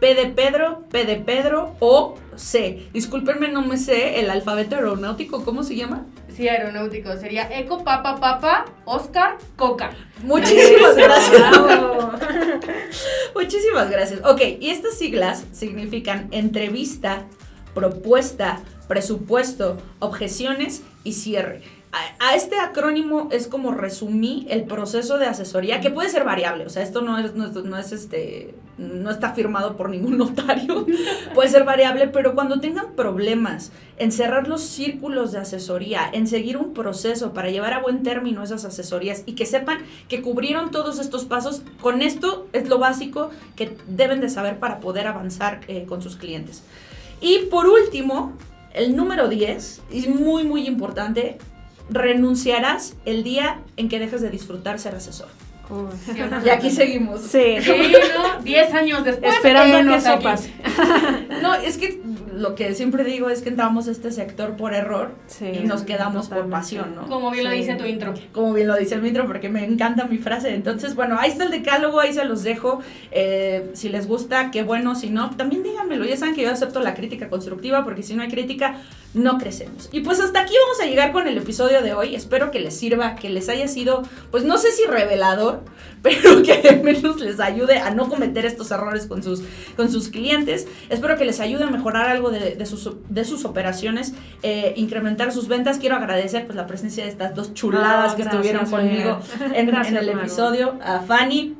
P 0.00 0.14
de 0.14 0.26
Pedro, 0.28 0.84
P 0.90 1.04
de 1.04 1.16
Pedro, 1.16 1.76
O, 1.78 2.16
C. 2.36 2.88
Discúlpenme, 2.94 3.48
no 3.48 3.60
me 3.60 3.76
sé 3.76 4.18
el 4.20 4.30
alfabeto 4.30 4.76
aeronáutico. 4.76 5.44
¿Cómo 5.44 5.62
se 5.62 5.76
llama? 5.76 6.06
Sí, 6.34 6.48
aeronáutico. 6.48 7.14
Sería 7.18 7.46
Eco, 7.58 7.84
Papa, 7.84 8.16
Papa, 8.18 8.64
Oscar, 8.86 9.36
Coca. 9.56 9.90
Muchísimas 10.22 10.96
gracias. 10.96 11.42
Muchísimas 13.34 13.90
gracias. 13.90 14.20
Ok, 14.24 14.40
y 14.60 14.70
estas 14.70 14.96
siglas 14.96 15.44
significan 15.52 16.28
entrevista, 16.30 17.24
propuesta, 17.74 18.60
presupuesto, 18.90 19.76
objeciones 20.00 20.82
y 21.04 21.12
cierre. 21.12 21.62
A, 21.92 22.30
a 22.30 22.34
este 22.34 22.58
acrónimo 22.58 23.28
es 23.30 23.46
como 23.46 23.70
resumí 23.70 24.48
el 24.50 24.64
proceso 24.64 25.16
de 25.16 25.26
asesoría, 25.26 25.80
que 25.80 25.90
puede 25.90 26.08
ser 26.08 26.24
variable, 26.24 26.66
o 26.66 26.70
sea, 26.70 26.82
esto 26.82 27.00
no 27.00 27.16
es, 27.16 27.36
no 27.36 27.46
no 27.50 27.78
es, 27.78 27.92
este, 27.92 28.52
no 28.78 29.12
está 29.12 29.32
firmado 29.32 29.76
por 29.76 29.90
ningún 29.90 30.18
notario, 30.24 30.86
puede 31.34 31.48
ser 31.48 31.62
variable, 31.62 32.08
pero 32.08 32.34
cuando 32.34 32.58
tengan 32.58 32.96
problemas 32.96 33.70
en 33.96 34.10
cerrar 34.10 34.48
los 34.48 34.60
círculos 34.60 35.30
de 35.30 35.38
asesoría, 35.38 36.10
en 36.12 36.26
seguir 36.26 36.56
un 36.56 36.74
proceso 36.74 37.32
para 37.32 37.48
llevar 37.48 37.74
a 37.74 37.80
buen 37.80 38.02
término 38.02 38.42
esas 38.42 38.64
asesorías 38.64 39.22
y 39.24 39.34
que 39.34 39.46
sepan 39.46 39.78
que 40.08 40.20
cubrieron 40.20 40.72
todos 40.72 40.98
estos 40.98 41.26
pasos, 41.26 41.62
con 41.80 42.02
esto 42.02 42.48
es 42.52 42.68
lo 42.68 42.80
básico 42.80 43.30
que 43.54 43.76
deben 43.86 44.20
de 44.20 44.28
saber 44.28 44.58
para 44.58 44.80
poder 44.80 45.06
avanzar 45.06 45.60
eh, 45.68 45.84
con 45.88 46.02
sus 46.02 46.16
clientes. 46.16 46.64
Y 47.20 47.46
por 47.50 47.66
último, 47.66 48.32
el 48.74 48.96
número 48.96 49.28
10, 49.28 49.82
y 49.90 50.08
muy 50.08 50.44
muy 50.44 50.66
importante, 50.66 51.38
renunciarás 51.88 52.94
el 53.04 53.24
día 53.24 53.60
en 53.76 53.88
que 53.88 53.98
dejes 53.98 54.20
de 54.20 54.30
disfrutar 54.30 54.78
ser 54.78 54.94
asesor. 54.94 55.28
Y 56.44 56.48
aquí 56.48 56.70
seguimos. 56.70 57.20
Sí. 57.20 57.58
Sí, 57.60 57.92
¿no? 58.16 58.42
Diez 58.42 58.72
años 58.74 59.04
después. 59.04 59.34
Esperando 59.34 59.90
que 59.90 59.96
eso 59.96 60.18
pase. 60.20 60.52
No, 61.42 61.54
es 61.54 61.78
que 61.78 62.00
lo 62.40 62.54
que 62.54 62.74
siempre 62.74 63.04
digo 63.04 63.28
es 63.30 63.42
que 63.42 63.50
entramos 63.50 63.86
a 63.88 63.90
este 63.90 64.10
sector 64.12 64.56
por 64.56 64.74
error 64.74 65.12
Sí, 65.26 65.46
y 65.46 65.64
nos 65.66 65.82
quedamos 65.82 66.28
por 66.28 66.38
totalmente. 66.38 66.50
pasión, 66.56 66.94
¿no? 66.96 67.06
Como 67.06 67.30
bien 67.30 67.44
lo 67.44 67.50
Sí. 67.50 67.56
dice 67.58 67.74
tu 67.74 67.84
intro. 67.84 68.14
como 68.32 68.52
bien 68.54 68.66
lo 68.66 68.76
dice 68.76 68.94
el 68.94 69.02
mitro, 69.02 69.26
porque 69.26 69.48
me 69.48 69.64
encanta 69.64 70.06
mi 70.06 70.18
frase. 70.18 70.54
Entonces, 70.54 70.94
bueno, 70.94 71.16
ahí 71.20 71.30
está 71.30 71.44
el 71.44 71.50
decálogo, 71.50 72.00
ahí 72.00 72.12
se 72.14 72.24
los 72.24 72.42
dejo. 72.42 72.80
Eh, 73.10 73.70
si 73.74 73.88
les 73.88 74.06
gusta, 74.06 74.50
qué 74.50 74.62
bueno. 74.62 74.94
Si 74.94 75.10
no, 75.10 75.30
también 75.36 75.62
díganmelo. 75.62 76.04
Ya 76.04 76.16
saben 76.16 76.34
que 76.34 76.42
yo 76.42 76.50
acepto 76.50 76.80
la 76.80 76.94
crítica 76.94 77.28
constructiva, 77.28 77.84
porque 77.84 78.02
si 78.02 78.14
no 78.14 78.22
hay 78.22 78.28
crítica, 78.28 78.76
no 79.14 79.38
crecemos. 79.38 79.88
Y 79.92 80.00
pues 80.00 80.20
hasta 80.20 80.40
aquí 80.40 80.54
vamos 80.64 80.80
a 80.80 80.86
llegar 80.86 81.12
con 81.12 81.26
el 81.28 81.36
episodio 81.36 81.82
de 81.82 81.92
hoy. 81.94 82.14
Espero 82.14 82.50
que 82.50 82.60
les 82.60 82.74
sirva, 82.76 83.16
que 83.16 83.28
les 83.28 83.48
haya 83.48 83.68
sido, 83.68 84.02
pues 84.30 84.44
no 84.44 84.56
sé 84.56 84.70
si 84.72 84.84
revelador, 84.86 85.60
pero 86.02 86.42
que 86.42 86.68
al 86.68 86.82
menos 86.82 87.20
les 87.20 87.40
ayude 87.40 87.78
a 87.78 87.90
no 87.90 88.08
cometer 88.08 88.46
estos 88.46 88.70
errores 88.70 89.06
con 89.06 89.22
sus, 89.22 89.42
con 89.76 89.90
sus 89.90 90.08
clientes. 90.08 90.66
Espero 90.88 91.16
que 91.18 91.24
les 91.24 91.40
ayude 91.40 91.64
a 91.64 91.70
mejorar 91.70 92.08
algo 92.08 92.29
de, 92.30 92.56
de 92.56 92.66
sus, 92.66 92.90
de 93.08 93.24
sus 93.24 93.44
operaciones, 93.44 94.14
eh, 94.42 94.72
incrementar 94.76 95.32
sus 95.32 95.48
ventas. 95.48 95.78
Quiero 95.78 95.96
agradecer 95.96 96.46
pues 96.46 96.56
la 96.56 96.66
presencia 96.66 97.04
de 97.04 97.10
estas 97.10 97.34
dos 97.34 97.54
chuladas 97.54 98.12
Ah, 98.12 98.16
que 98.16 98.22
gracias, 98.22 98.44
estuvieron 98.46 98.70
conmigo 98.70 99.20
en, 99.54 99.66
Gracias, 99.66 99.88
en 99.88 99.96
el 99.98 100.06
Maru. 100.06 100.20
episodio. 100.20 100.78
A 100.82 101.00
Fanny, 101.00 101.56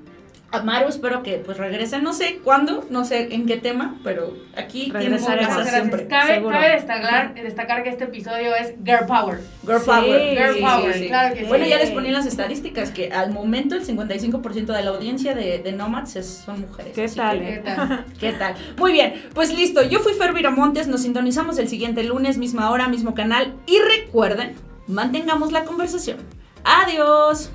Maru, 0.65 0.89
espero 0.89 1.23
que 1.23 1.35
pues 1.39 1.59
regresen. 1.59 2.03
No 2.03 2.13
sé 2.13 2.41
cuándo, 2.43 2.85
no 2.91 3.05
sé 3.05 3.33
en 3.35 3.47
qué 3.47 3.57
tema, 3.57 3.97
pero 4.03 4.37
aquí 4.57 4.91
Regresaremos. 4.93 5.69
siempre. 5.69 6.07
Cabe, 6.09 6.41
destacar, 6.75 7.35
destacar 7.35 7.83
que 7.85 7.91
este 7.91 8.05
episodio 8.05 8.55
es 8.57 8.75
Girl 8.85 9.07
Power. 9.07 9.41
Girl 9.63 9.79
Sí, 9.79 9.87
Power. 9.87 10.37
Girl 10.37 10.55
sí, 10.55 10.61
Power, 10.61 10.93
sí, 10.95 10.99
sí. 11.01 11.09
claro 11.09 11.35
que 11.35 11.41
sí. 11.43 11.47
Bueno, 11.47 11.67
ya 11.67 11.79
les 11.79 11.91
poní 11.91 12.11
las 12.11 12.27
estadísticas 12.27 12.91
que 12.91 13.13
al 13.13 13.33
momento 13.33 13.77
el 13.77 13.87
55% 13.87 14.67
de 14.73 14.83
la 14.83 14.91
audiencia 14.91 15.35
de, 15.35 15.59
de 15.61 15.73
Nomads 15.73 16.17
es- 16.17 16.43
son 16.45 16.63
mujeres. 16.63 16.93
¿Qué 16.95 17.09
tal, 17.09 17.39
que- 17.39 17.49
eh? 17.55 17.63
¿Qué 17.65 17.71
tal? 17.77 18.05
¿Qué 18.19 18.33
tal? 18.33 18.55
Muy 18.77 18.93
bien, 18.93 19.15
pues 19.35 19.55
listo. 19.55 19.83
Yo 19.83 20.01
fui 20.01 20.15
Fer 20.15 20.33
Viramontes. 20.33 20.89
Nos 20.89 21.03
sintonizamos 21.03 21.59
el 21.59 21.69
siguiente 21.69 22.03
lunes, 22.03 22.39
misma 22.39 22.71
hora, 22.71 22.89
mismo 22.89 23.15
canal. 23.15 23.55
Y 23.67 23.79
recuerden, 23.79 24.55
mantengamos 24.89 25.53
la 25.53 25.65
conversación. 25.65 26.17
Adiós. 26.65 27.51